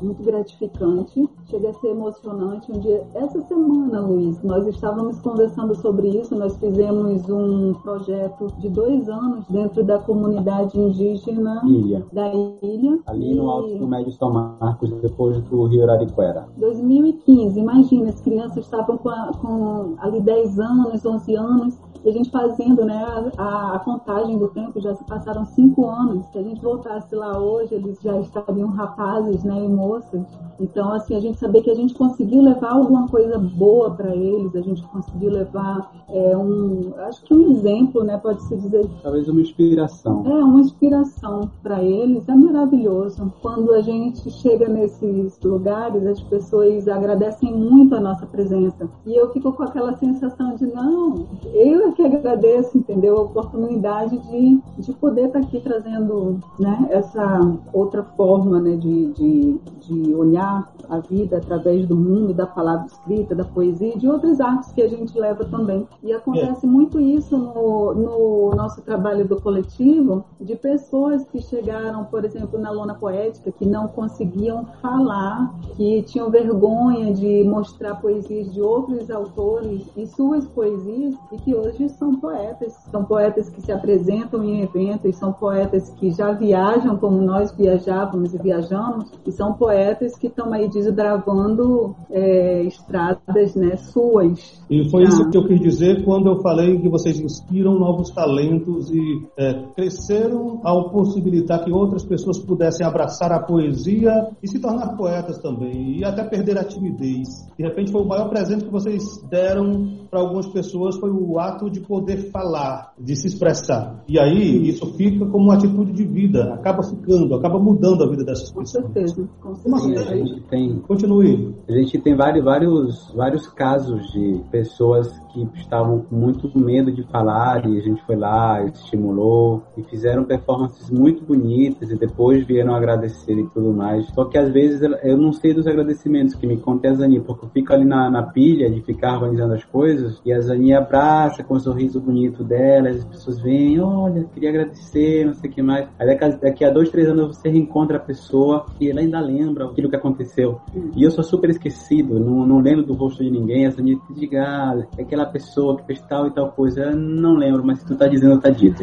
muito 0.00 0.22
gratificante, 0.22 1.28
chega 1.46 1.70
a 1.70 1.74
ser 1.74 1.88
emocionante. 1.88 2.70
Um 2.70 2.78
dia, 2.78 3.04
essa 3.14 3.40
semana, 3.42 4.00
Luiz, 4.00 4.40
nós 4.44 4.64
estávamos 4.68 5.20
conversando 5.20 5.74
sobre 5.74 6.08
isso. 6.08 6.36
Nós 6.36 6.56
fizemos 6.58 7.28
um 7.28 7.74
projeto 7.82 8.46
de 8.58 8.68
dois 8.68 9.08
anos 9.08 9.44
dentro 9.50 9.82
da 9.82 9.98
comunidade 9.98 10.78
indígena 10.78 11.60
Ilha. 11.66 12.06
da 12.12 12.32
ilha. 12.32 13.00
Ali 13.06 13.34
no 13.34 13.50
Alto 13.50 13.78
do 13.78 13.88
Médio 13.88 14.12
São 14.12 14.32
Marcos, 14.32 14.92
depois 15.02 15.42
do 15.42 15.64
Rio 15.64 15.82
Arariquera. 15.82 16.46
2015, 16.56 17.37
imagina, 17.56 18.08
as 18.10 18.20
crianças 18.20 18.64
estavam 18.64 18.96
com, 18.98 19.08
a- 19.08 19.32
com 19.40 19.94
ali 19.98 20.20
10 20.20 20.58
anos, 20.58 21.04
11 21.04 21.34
anos, 21.34 21.78
e 22.04 22.08
a 22.10 22.12
gente 22.12 22.30
fazendo 22.30 22.84
né, 22.84 23.04
a, 23.36 23.74
a 23.74 23.78
contagem 23.80 24.38
do 24.38 24.46
tempo, 24.48 24.80
já 24.80 24.94
se 24.94 25.02
passaram 25.04 25.44
5 25.44 25.84
anos. 25.88 26.26
Se 26.26 26.38
a 26.38 26.42
gente 26.42 26.60
voltasse 26.62 27.12
lá 27.14 27.36
hoje, 27.38 27.74
eles 27.74 27.98
já 28.00 28.16
estariam 28.20 28.68
rapazes 28.68 29.42
né, 29.42 29.64
e 29.64 29.68
moças. 29.68 30.22
Então, 30.60 30.92
assim, 30.92 31.16
a 31.16 31.20
gente 31.20 31.38
saber 31.40 31.62
que 31.62 31.70
a 31.70 31.74
gente 31.74 31.94
conseguiu 31.94 32.40
levar 32.42 32.72
alguma 32.72 33.08
coisa 33.08 33.36
boa 33.38 33.90
para 33.90 34.14
eles, 34.14 34.54
a 34.54 34.60
gente 34.60 34.80
conseguiu 34.86 35.30
levar 35.30 35.90
é, 36.08 36.36
um, 36.36 36.92
acho 37.08 37.22
que 37.24 37.34
um 37.34 37.50
exemplo, 37.50 38.02
né, 38.04 38.16
pode-se 38.16 38.56
dizer 38.56 38.88
Talvez 39.02 39.28
uma 39.28 39.40
inspiração. 39.40 40.22
é 40.24 40.34
uma 40.44 40.60
inspiração 40.60 41.50
para 41.62 41.82
eles, 41.82 42.28
é 42.28 42.34
maravilhoso. 42.34 43.32
Quando 43.42 43.72
a 43.72 43.80
gente 43.80 44.30
chega 44.30 44.68
nesses 44.68 45.38
lugares, 45.42 46.06
as 46.06 46.20
pessoas 46.22 46.86
agradecem 46.88 47.27
muito 47.52 47.94
a 47.94 48.00
nossa 48.00 48.26
presença. 48.26 48.88
E 49.06 49.14
eu 49.14 49.32
fico 49.32 49.52
com 49.52 49.62
aquela 49.62 49.96
sensação 49.96 50.54
de, 50.54 50.66
não, 50.66 51.26
eu 51.54 51.88
é 51.88 51.92
que 51.92 52.02
agradeço, 52.02 52.76
entendeu? 52.76 53.16
A 53.18 53.22
oportunidade 53.22 54.18
de, 54.18 54.60
de 54.78 54.92
poder 54.94 55.26
estar 55.26 55.40
aqui 55.40 55.60
trazendo 55.60 56.38
né, 56.58 56.86
essa 56.90 57.40
outra 57.72 58.02
forma 58.02 58.60
né, 58.60 58.76
de, 58.76 59.12
de, 59.12 59.60
de 59.80 60.14
olhar 60.14 60.70
a 60.88 60.98
vida 60.98 61.38
através 61.38 61.86
do 61.86 61.96
mundo, 61.96 62.32
da 62.32 62.46
palavra 62.46 62.86
escrita, 62.86 63.34
da 63.34 63.44
poesia 63.44 63.94
e 63.94 63.98
de 63.98 64.08
outras 64.08 64.40
artes 64.40 64.72
que 64.72 64.82
a 64.82 64.88
gente 64.88 65.18
leva 65.18 65.44
também. 65.44 65.86
E 66.02 66.12
acontece 66.12 66.66
muito 66.66 67.00
isso 67.00 67.36
no, 67.36 67.94
no 67.94 68.50
nosso 68.54 68.80
trabalho 68.82 69.26
do 69.26 69.40
coletivo, 69.40 70.24
de 70.40 70.56
pessoas 70.56 71.24
que 71.26 71.40
chegaram, 71.40 72.04
por 72.04 72.24
exemplo, 72.24 72.58
na 72.58 72.70
lona 72.70 72.94
poética, 72.94 73.52
que 73.52 73.66
não 73.66 73.88
conseguiam 73.88 74.66
falar, 74.80 75.54
que 75.76 76.02
tinham 76.02 76.30
vergonha 76.30 77.12
de 77.18 77.44
mostrar 77.44 77.96
poesias 77.96 78.52
de 78.52 78.60
outros 78.60 79.10
autores 79.10 79.82
e 79.96 80.06
suas 80.06 80.46
poesias, 80.46 81.14
e 81.32 81.36
que 81.38 81.54
hoje 81.54 81.88
são 81.90 82.14
poetas. 82.14 82.72
São 82.90 83.04
poetas 83.04 83.48
que 83.48 83.60
se 83.60 83.72
apresentam 83.72 84.44
em 84.44 84.62
eventos, 84.62 85.16
são 85.16 85.32
poetas 85.32 85.90
que 85.90 86.10
já 86.10 86.32
viajam 86.32 86.96
como 86.96 87.20
nós 87.20 87.52
viajávamos 87.52 88.34
e 88.34 88.38
viajamos, 88.38 89.10
e 89.26 89.32
são 89.32 89.54
poetas 89.54 90.16
que 90.16 90.26
estão 90.28 90.52
aí 90.52 90.68
desbravando 90.68 91.94
é, 92.10 92.62
estradas 92.62 93.54
né, 93.54 93.76
suas. 93.76 94.62
E 94.70 94.88
foi 94.90 95.04
isso 95.04 95.22
Ah. 95.22 95.30
que 95.30 95.38
eu 95.38 95.46
quis 95.46 95.60
dizer 95.60 96.04
quando 96.04 96.28
eu 96.28 96.40
falei 96.40 96.78
que 96.78 96.88
vocês 96.88 97.18
inspiram 97.20 97.78
novos 97.78 98.10
talentos 98.10 98.90
e 98.90 99.26
é, 99.36 99.54
cresceram 99.74 100.60
ao 100.62 100.90
possibilitar 100.90 101.64
que 101.64 101.72
outras 101.72 102.04
pessoas 102.04 102.38
pudessem 102.38 102.86
abraçar 102.86 103.32
a 103.32 103.40
poesia 103.40 104.28
e 104.42 104.48
se 104.48 104.60
tornar 104.60 104.96
poetas 104.96 105.38
também, 105.38 105.98
e 105.98 106.04
até 106.04 106.22
perder 106.24 106.58
a 106.58 106.64
timidez. 106.64 107.07
De 107.56 107.64
repente 107.64 107.90
foi 107.92 108.02
o 108.02 108.06
maior 108.06 108.28
presente 108.28 108.64
que 108.64 108.70
vocês 108.70 109.02
deram 109.28 109.98
para 110.10 110.20
algumas 110.20 110.46
pessoas 110.48 110.96
foi 110.96 111.10
o 111.10 111.38
ato 111.38 111.70
de 111.70 111.80
poder 111.80 112.30
falar, 112.30 112.92
de 112.98 113.14
se 113.14 113.26
expressar. 113.26 114.02
E 114.08 114.18
aí 114.18 114.68
isso 114.68 114.86
fica 114.94 115.26
como 115.26 115.44
uma 115.44 115.54
atitude 115.54 115.92
de 115.92 116.04
vida, 116.04 116.54
acaba 116.54 116.82
ficando, 116.82 117.34
acaba 117.34 117.58
mudando 117.58 118.04
a 118.04 118.08
vida 118.08 118.24
dessas 118.24 118.50
Com 118.50 118.60
pessoas. 118.60 118.84
certeza, 118.84 119.28
com 119.40 119.54
certeza. 119.54 120.10
A 120.10 120.16
gente 120.16 120.40
tem 120.48 120.78
Continue. 120.80 121.54
A 121.68 121.72
gente 121.72 121.98
tem 121.98 122.16
vários, 122.16 122.44
vários, 122.44 123.12
vários 123.14 123.46
casos 123.48 124.10
de 124.12 124.40
pessoas 124.50 125.08
que 125.46 125.58
estavam 125.60 126.00
com 126.00 126.14
muito 126.16 126.50
medo 126.58 126.90
de 126.92 127.02
falar 127.04 127.66
e 127.66 127.78
a 127.78 127.82
gente 127.82 128.02
foi 128.04 128.16
lá, 128.16 128.62
estimulou 128.64 129.62
e 129.76 129.82
fizeram 129.84 130.24
performances 130.24 130.90
muito 130.90 131.24
bonitas 131.24 131.90
e 131.90 131.96
depois 131.96 132.46
vieram 132.46 132.74
agradecer 132.74 133.32
e 133.38 133.46
tudo 133.48 133.72
mais. 133.72 134.06
Só 134.14 134.24
que 134.24 134.38
às 134.38 134.50
vezes 134.50 134.80
eu- 135.02 135.16
não 135.18 135.32
sei 135.32 135.52
dos 135.52 135.66
agradecimentos 135.66 136.34
que 136.34 136.46
me 136.46 136.56
conta 136.56 136.88
a 136.88 136.94
Zani, 136.94 137.20
porque 137.20 137.44
eu 137.44 137.50
fico 137.50 137.72
ali 137.72 137.84
na, 137.84 138.10
na 138.10 138.22
pilha 138.22 138.70
de 138.70 138.80
ficar 138.82 139.14
organizando 139.14 139.54
as 139.54 139.64
coisas 139.64 140.20
e 140.24 140.32
a 140.32 140.40
Zani 140.40 140.72
abraça 140.74 141.42
com 141.42 141.54
o 141.54 141.60
sorriso 141.60 142.00
bonito 142.00 142.42
dela, 142.44 142.88
as 142.88 143.04
pessoas 143.04 143.40
vêm, 143.40 143.80
olha, 143.80 144.24
queria 144.32 144.50
agradecer, 144.50 145.24
não 145.26 145.34
sei 145.34 145.50
o 145.50 145.52
que 145.52 145.62
mais. 145.62 145.88
Aí 145.98 146.06
daqui 146.40 146.64
a, 146.64 146.68
a 146.68 146.72
dois, 146.72 146.90
três 146.90 147.08
anos 147.08 147.36
você 147.36 147.48
reencontra 147.48 147.96
a 147.96 148.00
pessoa 148.00 148.66
e 148.80 148.90
ela 148.90 149.00
ainda 149.00 149.20
lembra 149.20 149.66
aquilo 149.66 149.88
que 149.88 149.96
aconteceu. 149.96 150.60
E 150.96 151.02
eu 151.02 151.10
sou 151.10 151.24
super 151.24 151.50
esquecido, 151.50 152.18
não, 152.18 152.46
não 152.46 152.60
lembro 152.60 152.84
do 152.84 152.94
rosto 152.94 153.22
de 153.22 153.30
ninguém. 153.30 153.66
Essa 153.66 153.82
gente 153.82 154.00
diga, 154.14 154.42
ah, 154.42 154.86
é 154.96 155.02
aquela 155.02 155.26
pessoa 155.28 155.76
que 155.76 155.86
fez 155.86 156.00
tal 156.08 156.26
e 156.26 156.34
tal 156.34 156.50
coisa. 156.52 156.80
Eu 156.82 156.96
não 156.96 157.34
lembro, 157.34 157.64
mas 157.64 157.78
se 157.80 157.86
tu 157.86 157.96
tá 157.96 158.06
dizendo, 158.08 158.40
tá 158.40 158.50
dito. 158.50 158.82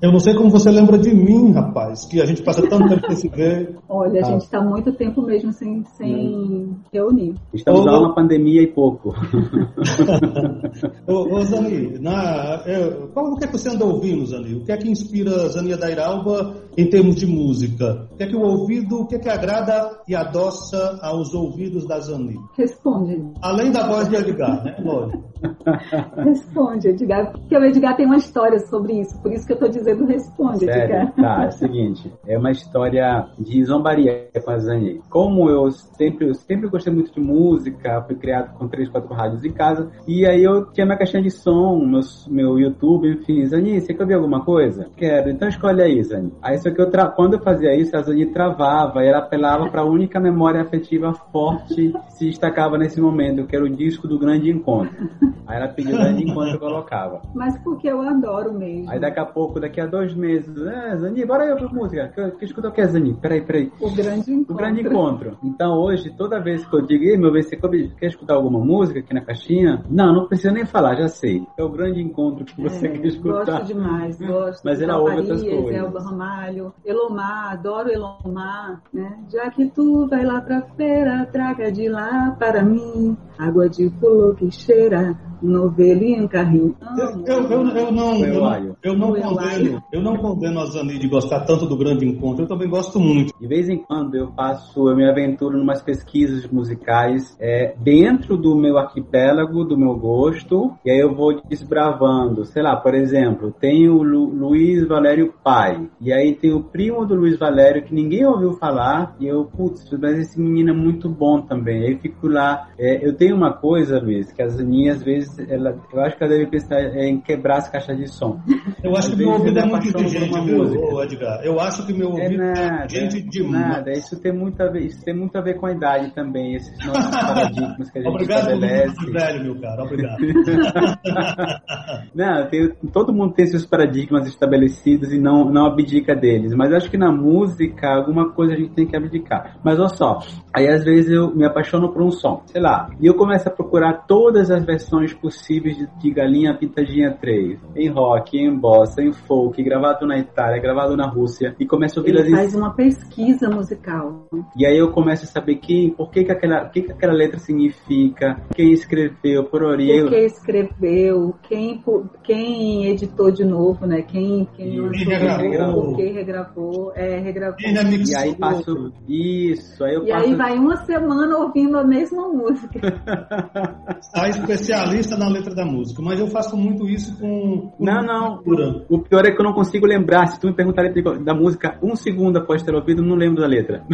Eu 0.00 0.12
não 0.12 0.18
sei 0.18 0.34
como 0.34 0.50
você 0.50 0.70
lembra 0.70 0.98
de 0.98 1.14
mim, 1.14 1.52
rapaz, 1.52 2.04
que 2.06 2.20
a 2.20 2.26
gente 2.26 2.42
passa 2.42 2.62
tanto 2.68 2.88
tempo 2.88 3.06
sem 3.08 3.16
se 3.16 3.28
ver. 3.28 3.76
Olha, 3.88 4.20
a 4.20 4.26
Ah. 4.26 4.30
gente 4.32 4.42
está 4.42 4.60
muito 4.60 4.92
tempo 4.92 5.22
mesmo 5.22 5.52
sem, 5.52 5.84
sem 5.96 6.76
reunir. 6.92 7.34
Estamos 7.54 7.86
ô. 7.86 7.88
uma 7.88 8.14
pandemia 8.14 8.62
e 8.62 8.66
pouco. 8.66 9.14
Ô, 11.06 11.36
ô 11.36 11.42
Zani, 11.42 11.98
na, 12.00 12.62
eu, 12.66 13.08
qual, 13.08 13.32
o 13.32 13.36
que 13.36 13.44
é 13.44 13.46
que 13.46 13.58
você 13.58 13.68
anda 13.70 13.84
ouvindo, 13.84 14.26
Zani? 14.26 14.54
O 14.54 14.64
que 14.64 14.72
é 14.72 14.76
que 14.76 14.90
inspira 14.90 15.48
Zania 15.48 15.76
Dairalba 15.76 16.54
em 16.76 16.88
termos 16.88 17.16
de 17.16 17.26
música? 17.26 18.08
O 18.12 18.16
que 18.16 18.22
é 18.24 18.26
que 18.26 18.36
o 18.36 18.40
ouvido, 18.40 19.00
o 19.00 19.06
que 19.06 19.16
é 19.16 19.18
que 19.18 19.28
agrada 19.28 20.00
e 20.08 20.14
adoça 20.14 20.98
aos 21.02 21.34
ouvidos 21.34 21.86
da 21.86 21.98
Zani? 22.00 22.38
Responde. 22.56 23.22
Além 23.42 23.70
da 23.70 23.86
voz 23.86 24.08
de 24.08 24.16
Edgar, 24.16 24.64
né? 24.64 24.76
Lógico. 24.80 25.32
responde, 26.24 26.88
Edgar. 26.88 27.32
Porque 27.32 27.56
o 27.56 27.64
Edgar 27.64 27.96
tem 27.96 28.06
uma 28.06 28.16
história 28.16 28.58
sobre 28.60 29.00
isso, 29.00 29.20
por 29.20 29.32
isso 29.32 29.46
que 29.46 29.52
eu 29.52 29.56
estou 29.56 29.68
dizendo 29.68 30.06
responde, 30.06 30.64
Sério? 30.64 30.82
Edgar. 30.82 31.12
Tá, 31.14 31.44
é 31.44 31.48
o 31.48 31.52
seguinte, 31.52 32.12
é 32.26 32.38
uma 32.38 32.50
história 32.50 33.26
de 33.38 33.64
zombaria 33.64 34.28
com 34.44 34.50
a 34.50 34.58
Zani. 34.58 35.00
Como 35.10 35.50
eu 35.50 35.70
sempre, 35.70 36.28
eu 36.28 36.34
sempre 36.34 36.68
gostei 36.68 36.92
muito 36.92 37.12
de 37.12 37.20
música, 37.20 38.02
fui 38.06 38.16
criado 38.16 38.56
com 38.56 38.68
três, 38.68 38.88
quatro 38.88 39.12
rádios 39.12 39.44
em 39.44 39.52
casa, 39.52 39.90
e 40.06 40.26
aí 40.26 40.42
eu 40.42 40.70
tinha 40.72 40.86
minha 40.86 40.98
caixinha 40.98 41.22
de 41.22 41.30
som, 41.30 41.78
meu, 41.84 42.00
meu 42.28 42.58
YouTube, 42.58 43.12
enfim, 43.12 43.44
Zani, 43.46 43.80
você 43.80 43.92
quer 43.92 44.02
ouvir 44.02 44.14
alguma 44.14 44.44
coisa? 44.44 44.88
Quero, 44.96 45.30
então 45.30 45.48
escolhe 45.48 45.82
aí, 45.82 46.02
Zani. 46.02 46.32
Aí 46.40 46.58
só 46.62 46.70
que 46.70 46.80
eu 46.80 46.90
tra... 46.90 47.06
quando 47.08 47.34
eu 47.34 47.40
fazia 47.40 47.74
isso, 47.74 47.96
a 47.96 48.02
Zani 48.02 48.26
travava, 48.26 49.04
e 49.04 49.08
ela 49.08 49.18
apelava 49.18 49.68
para 49.68 49.82
a 49.82 49.84
única 49.84 50.20
memória 50.20 50.62
afetiva 50.62 51.12
forte 51.32 51.92
que 51.92 51.92
se 52.10 52.26
destacava 52.26 52.78
nesse 52.78 53.00
momento, 53.00 53.46
que 53.46 53.56
era 53.56 53.64
o 53.64 53.68
disco 53.68 54.06
do 54.06 54.18
Grande 54.18 54.50
Encontro. 54.50 55.08
Aí 55.46 55.56
ela 55.56 55.68
pediu 55.68 55.96
o 55.96 55.98
Grande 55.98 56.24
Encontro 56.24 56.54
eu 56.54 56.58
colocava. 56.58 57.20
Mas 57.34 57.58
porque 57.62 57.88
eu 57.88 58.00
adoro 58.00 58.52
mesmo. 58.52 58.90
Aí 58.90 59.00
daqui 59.00 59.20
a 59.20 59.24
pouco, 59.26 59.58
daqui 59.60 59.80
a 59.80 59.86
dois 59.86 60.14
meses, 60.14 60.56
é, 60.66 60.96
Zani, 60.96 61.24
bora 61.24 61.44
aí 61.44 61.50
ouvir 61.50 61.72
música. 61.72 62.08
Que, 62.08 62.30
que 62.38 62.44
escuta 62.44 62.68
o 62.68 62.72
que, 62.72 62.86
Zani? 62.86 63.14
Peraí, 63.14 63.40
peraí. 63.40 63.72
O 63.80 63.90
Grande 63.90 64.32
Encontro. 64.32 64.54
O 64.54 64.56
Grande 64.56 64.80
Encontro. 64.82 65.38
Então 65.42 65.78
hoje, 65.78 66.10
toda 66.16 66.40
vez 66.40 66.64
que 66.64 66.74
eu 66.74 66.82
digo, 66.82 67.20
meu 67.20 67.32
bem, 67.32 67.42
você 67.42 67.56
quer 67.56 68.06
escutar 68.06 68.34
alguma 68.34 68.58
música 68.60 69.00
aqui 69.00 69.12
na 69.12 69.20
caixinha? 69.20 69.82
Não, 69.88 70.12
não 70.12 70.26
precisa 70.26 70.52
nem 70.52 70.64
falar, 70.64 70.94
já 70.96 71.08
sei. 71.08 71.42
É 71.56 71.62
o 71.62 71.68
Grande 71.68 72.00
Encontro 72.00 72.44
que 72.44 72.60
você 72.60 72.86
É, 72.86 72.90
quer 72.90 73.06
escutar. 73.06 73.44
Gosto 73.44 73.66
demais, 73.66 74.20
gosto. 74.20 74.62
Mas 74.64 74.80
ela 74.80 74.98
ouve 74.98 75.16
outras 75.16 75.42
coisas. 75.42 75.74
Elba 75.74 76.00
Ramalho, 76.00 76.51
Elomar, 76.84 77.52
adoro 77.52 77.90
Elomar, 77.90 78.82
né? 78.92 79.18
Já 79.30 79.50
que 79.50 79.66
tu 79.66 80.06
vai 80.08 80.24
lá 80.24 80.40
pra 80.40 80.62
feira, 80.76 81.26
traga 81.32 81.70
de 81.70 81.88
lá 81.88 82.36
para 82.38 82.62
mim 82.62 83.16
água 83.38 83.68
de 83.68 83.88
pulo 83.90 84.34
que 84.34 84.50
cheira, 84.50 85.16
novelinho, 85.42 86.28
carrinho. 86.28 86.74
Eu, 86.96 87.24
eu, 87.26 87.50
eu, 87.50 87.68
eu 87.68 87.92
não, 87.92 88.24
eu, 88.24 88.96
não, 88.96 89.16
eu 89.16 89.22
condeno, 89.22 89.82
eu 89.92 90.02
não 90.02 90.16
condeno 90.16 90.60
a 90.60 90.66
Zani 90.66 90.98
de 90.98 91.08
gostar 91.08 91.40
tanto 91.40 91.66
do 91.66 91.76
grande 91.76 92.06
encontro. 92.06 92.44
Eu 92.44 92.48
também 92.48 92.68
gosto 92.68 92.98
muito. 92.98 93.34
De 93.38 93.46
vez 93.46 93.68
em 93.68 93.78
quando 93.78 94.14
eu 94.14 94.32
faço, 94.32 94.88
eu 94.88 94.96
me 94.96 95.08
aventuro 95.08 95.58
em 95.58 95.62
umas 95.62 95.82
pesquisas 95.82 96.46
musicais 96.48 97.36
é, 97.40 97.74
dentro 97.78 98.36
do 98.36 98.56
meu 98.56 98.78
arquipélago, 98.78 99.64
do 99.64 99.76
meu 99.76 99.94
gosto, 99.96 100.72
e 100.84 100.90
aí 100.90 100.98
eu 100.98 101.14
vou 101.14 101.40
desbravando. 101.48 102.44
Sei 102.44 102.62
lá, 102.62 102.76
por 102.76 102.94
exemplo, 102.94 103.52
tem 103.60 103.88
o 103.88 104.02
Lu, 104.02 104.26
Luiz 104.26 104.86
Valério 104.86 105.34
Pai, 105.42 105.88
e 106.00 106.12
aí 106.12 106.34
tem 106.34 106.52
o 106.52 106.62
primo 106.62 107.04
do 107.04 107.14
Luiz 107.14 107.38
Valério 107.38 107.84
que 107.84 107.94
ninguém 107.94 108.24
ouviu 108.24 108.52
falar, 108.54 109.16
e 109.18 109.26
eu, 109.26 109.44
putz, 109.44 109.90
mas 110.00 110.18
esse 110.18 110.40
menino 110.40 110.70
é 110.70 110.74
muito 110.74 111.08
bom 111.08 111.40
também. 111.40 111.82
Aí 111.82 111.98
fico 111.98 112.28
lá. 112.28 112.68
É, 112.78 113.06
eu 113.06 113.14
tenho 113.16 113.36
uma 113.36 113.52
coisa, 113.52 114.00
Luiz, 114.00 114.32
que 114.32 114.42
as 114.42 114.58
Aninhas, 114.58 115.02
às 115.02 115.02
vezes, 115.02 115.31
ela, 115.38 115.76
eu 115.92 116.00
acho 116.00 116.16
que 116.16 116.24
ela 116.24 116.32
deve 116.32 116.46
pensar 116.46 116.80
em 116.96 117.20
quebrar 117.20 117.58
as 117.58 117.68
caixas 117.68 117.96
de 117.96 118.06
som. 118.08 118.40
Eu 118.82 118.92
acho 118.92 119.08
Às 119.08 119.14
que 119.14 119.16
meu 119.16 119.30
ouvido 119.30 119.58
é 119.58 119.64
muito 119.66 119.88
inteligente, 119.88 120.40
viu, 120.44 121.02
Edgar? 121.02 121.40
Eu 121.44 121.60
acho 121.60 121.86
que 121.86 121.92
meu 121.92 122.08
É 122.10 122.12
ouvido 122.24 122.42
é 122.42 122.54
nada, 122.54 122.84
inteligente 122.84 123.28
demais. 123.30 123.68
nada. 123.68 123.92
Isso 123.92 124.20
tem 124.20 124.32
muito 124.32 124.60
a 124.62 124.68
ver, 124.68 124.86
isso 124.86 125.04
tem 125.04 125.14
muito 125.14 125.36
a 125.36 125.40
ver 125.40 125.54
com 125.54 125.66
a 125.66 125.72
idade 125.72 126.10
também, 126.14 126.54
esses 126.56 126.72
nossos 126.86 127.10
paradigmas 127.10 127.90
que 127.90 127.98
a 127.98 128.02
gente 128.02 128.10
Obrigado 128.12 128.44
por 128.44 128.52
estabelece. 128.54 128.96
muito 129.00 129.12
velho, 129.12 129.42
meu 129.44 129.60
cara. 129.60 129.82
Obrigado. 129.84 130.18
Não, 132.14 132.46
tem- 132.48 132.72
todo 132.92 133.12
mundo 133.12 133.34
tem 133.34 133.46
seus 133.46 133.64
paradigmas 133.66 134.26
estabelecidos 134.26 135.12
e 135.12 135.18
não, 135.18 135.44
não 135.50 135.66
abdica 135.66 136.14
deles. 136.14 136.54
Mas 136.54 136.72
acho 136.72 136.90
que 136.90 136.96
na 136.98 137.10
música, 137.10 137.88
alguma 137.88 138.30
coisa 138.32 138.54
a 138.54 138.56
gente 138.56 138.72
tem 138.74 138.86
que 138.86 138.96
abdicar. 138.96 139.56
Mas 139.64 139.78
olha 139.78 139.88
só, 139.88 140.20
aí 140.54 140.68
às 140.68 140.84
vezes 140.84 141.10
eu 141.10 141.34
me 141.34 141.44
apaixono 141.46 141.92
por 141.92 142.02
um 142.02 142.10
som, 142.10 142.42
sei 142.46 142.60
lá, 142.60 142.90
e 143.00 143.06
eu 143.06 143.14
começo 143.14 143.48
a 143.48 143.52
procurar 143.52 144.04
todas 144.06 144.50
as 144.50 144.64
versões 144.64 145.12
possíveis 145.22 145.76
de, 145.76 145.86
de 145.98 146.10
Galinha 146.10 146.54
Pintadinha 146.58 147.12
3. 147.12 147.58
Em 147.76 147.88
rock, 147.88 148.36
em 148.36 148.54
bossa, 148.54 149.00
em 149.00 149.12
folk, 149.12 149.62
gravado 149.62 150.06
na 150.06 150.18
Itália, 150.18 150.60
gravado 150.60 150.96
na 150.96 151.06
Rússia, 151.08 151.54
e 151.60 151.64
começo 151.66 151.98
a 151.98 152.02
ouvir 152.02 152.10
Ele 152.16 152.22
as 152.22 152.30
faz 152.30 152.54
uma 152.54 152.74
pesquisa 152.74 153.48
musical. 153.48 154.26
E 154.56 154.66
aí 154.66 154.76
eu 154.76 154.90
começo 154.90 155.24
a 155.24 155.28
saber 155.28 155.56
quem, 155.56 155.90
por 155.90 156.10
que, 156.10 156.24
que, 156.24 156.32
aquela, 156.32 156.64
o 156.64 156.70
que, 156.70 156.82
que 156.82 156.92
aquela 156.92 157.12
letra 157.12 157.38
significa, 157.38 158.36
quem 158.54 158.72
escreveu, 158.72 159.44
por 159.44 159.62
O 159.62 159.68
orelha. 159.68 160.08
que 160.10 160.16
escreveu, 160.26 161.34
quem, 161.48 161.82
quem 162.24 162.86
editou 162.86 163.30
de 163.30 163.44
novo, 163.44 163.86
né? 163.86 164.02
Quem, 164.02 164.46
quem 164.56 164.80
lançou 164.80 164.98
Quem 164.98 165.08
regravou. 165.08 165.96
regravou, 165.96 166.92
é, 166.96 167.18
regravou. 167.20 167.56
Quem? 167.56 167.72
E 167.72 168.16
aí 168.16 168.34
passo. 168.36 168.92
Isso, 169.08 169.84
aí 169.84 169.94
eu 169.94 170.04
E 170.04 170.08
passo. 170.10 170.24
aí 170.26 170.34
vai 170.34 170.58
uma 170.58 170.76
semana 170.84 171.36
ouvindo 171.38 171.78
a 171.78 171.84
mesma 171.84 172.28
música. 172.28 172.80
A 174.14 174.28
especialista 174.28 175.11
na 175.16 175.28
letra 175.28 175.54
da 175.54 175.64
música. 175.64 176.02
Mas 176.02 176.18
eu 176.20 176.26
faço 176.26 176.56
muito 176.56 176.88
isso 176.88 177.16
com. 177.18 177.70
com 177.76 177.84
Não, 177.84 178.02
não. 178.02 178.36
cultura. 178.36 178.84
O 178.88 178.98
pior 178.98 179.24
é 179.26 179.30
que 179.32 179.40
eu 179.40 179.44
não 179.44 179.52
consigo 179.52 179.86
lembrar. 179.86 180.26
Se 180.28 180.40
tu 180.40 180.46
me 180.46 180.54
perguntar 180.54 180.82
a 180.82 180.84
letra 180.86 181.18
da 181.20 181.34
música 181.34 181.78
um 181.82 181.94
segundo 181.96 182.38
após 182.38 182.62
ter 182.62 182.74
ouvido, 182.74 183.02
não 183.02 183.16
lembro 183.16 183.40
da 183.40 183.46
letra. 183.46 183.84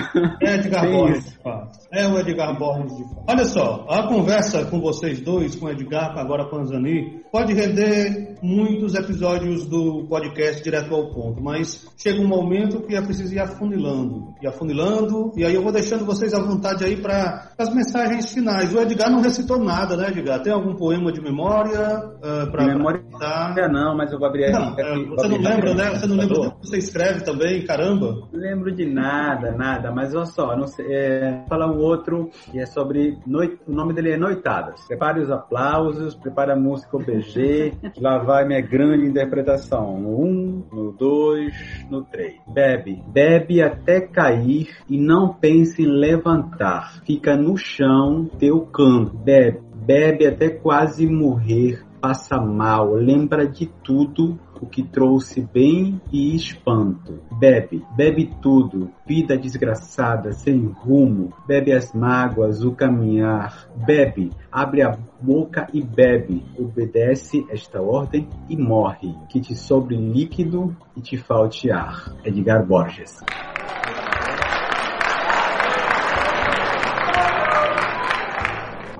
É 0.43 0.55
Edgar 0.57 0.87
Borges 0.91 1.19
isso. 1.19 1.31
de 1.37 1.43
fato. 1.43 1.79
É 1.93 2.07
o 2.07 2.19
Edgar 2.19 2.59
Borges 2.59 2.97
de 2.97 3.05
fato. 3.05 3.25
Olha 3.29 3.45
só, 3.45 3.87
a 3.89 4.07
conversa 4.09 4.65
com 4.67 4.81
vocês 4.81 5.21
dois, 5.21 5.55
com 5.57 5.67
o 5.67 5.71
Edgar, 5.71 6.17
agora 6.19 6.45
com 6.49 6.59
a 6.59 6.65
Zani, 6.65 7.23
pode 7.33 7.53
render 7.55 8.37
muitos 8.43 8.95
episódios 8.95 9.67
do 9.67 10.07
podcast 10.09 10.63
direto 10.63 10.95
ao 10.95 11.11
ponto, 11.11 11.43
mas 11.43 11.87
chega 11.97 12.21
um 12.21 12.27
momento 12.29 12.81
que 12.83 12.95
é 12.95 13.03
preciso 13.03 13.35
ir 13.35 13.41
afunilando. 13.41 14.35
E 14.43 14.47
afunilando, 14.47 15.33
e 15.37 15.45
aí 15.45 15.55
eu 15.55 15.63
vou 15.63 15.73
deixando 15.73 16.05
vocês 16.05 16.33
à 16.33 16.41
vontade 16.41 16.85
aí 16.85 16.97
para 16.97 17.51
as 17.59 17.75
mensagens 17.75 18.33
finais. 18.33 18.73
O 18.73 18.79
Edgar 18.81 19.11
não 19.11 19.21
recitou 19.21 19.59
nada, 19.59 19.97
né, 19.97 20.09
Edgar? 20.09 20.41
Tem 20.43 20.53
algum 20.53 20.75
poema 20.75 20.98
de 21.13 21.21
memória 21.21 21.99
uh, 21.99 22.51
para 22.51 22.65
De 22.65 22.75
memória 22.75 23.03
dar? 23.19 23.49
Ainda 23.49 23.69
não, 23.69 23.97
mas 23.97 24.13
eu 24.13 24.19
vou 24.19 24.29
abrir 24.29 24.51
Não, 24.51 24.69
aqui. 24.69 24.81
é, 24.81 25.05
você 25.07 25.29
não 25.29 25.39
lembra, 25.39 25.75
né? 25.75 25.91
Você 25.91 26.07
não 26.07 26.17
lembra 26.17 26.35
do 26.35 26.51
que 26.53 26.67
você 26.67 26.79
escreve 26.79 27.25
também, 27.25 27.65
caramba. 27.65 28.29
Não 28.33 28.41
lembro 28.41 28.75
de 28.75 28.85
nada, 28.85 29.53
nada, 29.53 29.91
mas 29.93 30.15
olha 30.15 30.27
só, 30.27 30.57
não 30.57 30.67
sei, 30.67 30.87
é, 30.91 31.45
falar 31.49 31.71
um 31.71 31.79
outro 31.79 32.31
que 32.51 32.59
é 32.59 32.67
sobre 32.67 33.19
noit, 33.27 33.59
o 33.67 33.73
nome 33.73 33.95
dele 33.95 34.13
é 34.13 34.17
Noitadas. 34.17 34.87
Prepare 34.87 35.21
os 35.21 35.31
aplausos, 35.31 36.15
prepare 36.15 36.53
a 36.53 36.57
música 36.57 36.97
OBG, 36.97 37.73
lá 37.99 38.19
vai 38.19 38.47
minha 38.47 38.61
grande 38.61 39.07
interpretação. 39.07 39.99
No 39.99 40.21
um, 40.21 40.65
no 40.73 40.93
dois, 40.93 41.55
no 41.91 42.03
três. 42.05 42.35
Bebe, 42.49 43.03
bebe 43.09 43.63
até 43.63 44.01
cair 44.01 44.69
e 44.89 44.99
não 44.99 45.33
pense 45.33 45.83
em 45.83 45.87
levantar. 45.87 47.01
Fica 47.05 47.37
no 47.37 47.57
chão 47.57 48.29
teu 48.39 48.61
canto. 48.67 49.17
Bebe, 49.19 49.61
bebe 49.88 50.27
até 50.27 50.51
quase 50.51 51.07
morrer. 51.09 51.83
Passa 51.98 52.40
mal, 52.40 52.92
lembra 52.92 53.44
de 53.48 53.66
tudo 53.83 54.38
o 54.61 54.66
que 54.66 54.85
trouxe 54.85 55.40
bem 55.53 56.01
e 56.12 56.37
espanto. 56.37 57.18
Bebe, 57.40 57.85
bebe 57.96 58.31
tudo, 58.40 58.92
vida 59.05 59.37
desgraçada, 59.37 60.31
sem 60.31 60.64
rumo. 60.66 61.33
Bebe 61.44 61.72
as 61.72 61.92
mágoas, 61.92 62.62
o 62.62 62.70
caminhar. 62.70 63.68
Bebe, 63.85 64.31
abre 64.53 64.83
a 64.83 64.96
boca 65.20 65.66
e 65.72 65.83
bebe. 65.83 66.44
Obedece 66.57 67.44
esta 67.51 67.83
ordem 67.83 68.29
e 68.48 68.57
morre. 68.57 69.12
Que 69.29 69.40
te 69.40 69.57
sobre 69.57 69.96
líquido 69.96 70.77
e 70.96 71.01
te 71.01 71.16
falte 71.16 71.68
ar. 71.72 72.14
Edgar 72.24 72.64
Borges. 72.64 73.18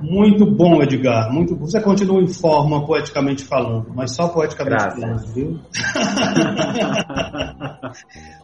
Muito 0.03 0.47
bom, 0.47 0.83
Edgar. 0.83 1.33
Muito 1.33 1.55
bom. 1.55 1.67
Você 1.67 1.81
continua 1.81 2.21
em 2.21 2.29
forma 2.29 2.85
poeticamente 2.87 3.45
falando, 3.45 3.93
mas 3.95 4.15
só 4.15 4.29
poeticamente 4.29 4.77
Graças. 4.77 5.01
falando, 5.01 5.27
viu? 5.35 5.59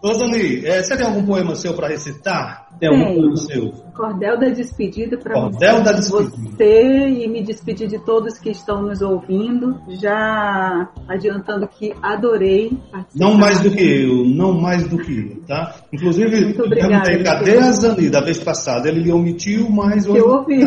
Ô, 0.03 0.12
Zani, 0.14 0.67
é, 0.67 0.83
você 0.83 0.97
tem 0.97 1.07
algum 1.07 1.25
poema 1.25 1.55
seu 1.55 1.75
para 1.75 1.88
recitar? 1.88 2.69
Tem 2.79 2.88
algum 2.88 3.14
poema 3.14 3.37
seu? 3.37 3.73
Cordel 3.94 4.38
da 4.38 4.48
despedida 4.48 5.16
para 5.16 5.48
você, 5.48 7.09
e 7.09 7.28
me 7.28 7.42
despedir 7.42 7.88
de 7.88 7.98
todos 8.04 8.38
que 8.38 8.50
estão 8.50 8.83
nos 8.83 9.00
ouvindo. 9.00 9.78
Já 10.00 10.88
adiantando 11.09 11.68
que 11.68 11.94
adorei 12.02 12.70
participar. 12.90 13.24
Não 13.24 13.35
mais 13.35 13.61
do 13.61 13.70
que 13.70 13.83
eu, 13.83 14.24
não 14.24 14.61
mais 14.61 14.88
do 14.88 14.98
que 14.98 15.18
eu, 15.18 15.46
tá? 15.46 15.76
Inclusive, 15.92 16.54
perguntei, 16.54 17.22
cadê 17.22 17.59
a 17.59 17.72
Zani 17.72 18.11
da 18.11 18.20
vez 18.20 18.42
passada? 18.42 18.88
Ele 18.88 19.12
omitiu, 19.12 19.70
mas 19.70 20.07
hoje... 20.09 20.18
Eu 20.18 20.28
ouvi. 20.28 20.64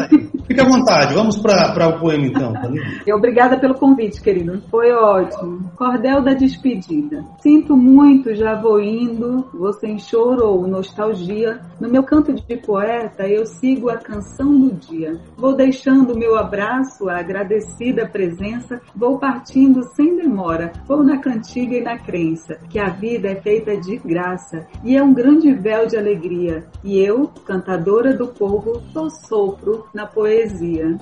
Fique 0.48 0.62
à 0.62 0.66
vontade, 0.66 1.14
vamos 1.14 1.38
para 1.38 1.90
o 1.90 2.00
poema 2.00 2.26
então. 2.26 2.54
E 3.06 3.14
Obrigada 3.14 3.60
pelo 3.60 3.76
convite, 3.76 4.22
querido. 4.22 4.62
Foi 4.70 4.92
ótimo. 4.92 5.70
Cordel 5.76 6.22
da 6.22 6.34
despedida. 6.34 7.26
Sinto 7.40 7.76
muito, 7.76 8.34
já 8.36 8.56
vou 8.56 8.80
indo. 8.80 9.46
Você 9.54 9.88
em 9.88 10.00
choro 10.00 10.46
ou 10.46 10.68
nostalgia. 10.68 11.60
No 11.82 11.90
meu 11.90 12.04
canto 12.04 12.34
de 12.34 12.58
poeta, 12.58 13.17
eu 13.26 13.46
sigo 13.46 13.90
a 13.90 13.98
canção 13.98 14.60
do 14.60 14.74
dia. 14.74 15.18
Vou 15.38 15.56
deixando 15.56 16.14
o 16.14 16.18
meu 16.18 16.36
abraço, 16.36 17.08
a 17.08 17.20
agradecida 17.20 18.06
presença, 18.06 18.82
vou 18.94 19.18
partindo 19.18 19.84
sem 19.96 20.18
demora, 20.18 20.74
vou 20.86 21.02
na 21.02 21.20
cantiga 21.20 21.76
e 21.78 21.82
na 21.82 21.98
crença, 21.98 22.56
que 22.70 22.80
a 22.80 22.90
vida 22.90 23.30
é 23.30 23.36
feita 23.36 23.78
de 23.78 23.98
graça 23.98 24.68
e 24.84 24.98
é 24.98 25.02
um 25.02 25.14
grande 25.14 25.54
véu 25.54 25.88
de 25.88 25.96
alegria. 25.96 26.68
E 26.84 27.00
eu, 27.00 27.28
cantadora 27.46 28.14
do 28.14 28.28
povo, 28.28 28.82
sou 28.92 29.10
sopro 29.10 29.88
na 29.94 30.06
poesia. 30.06 30.98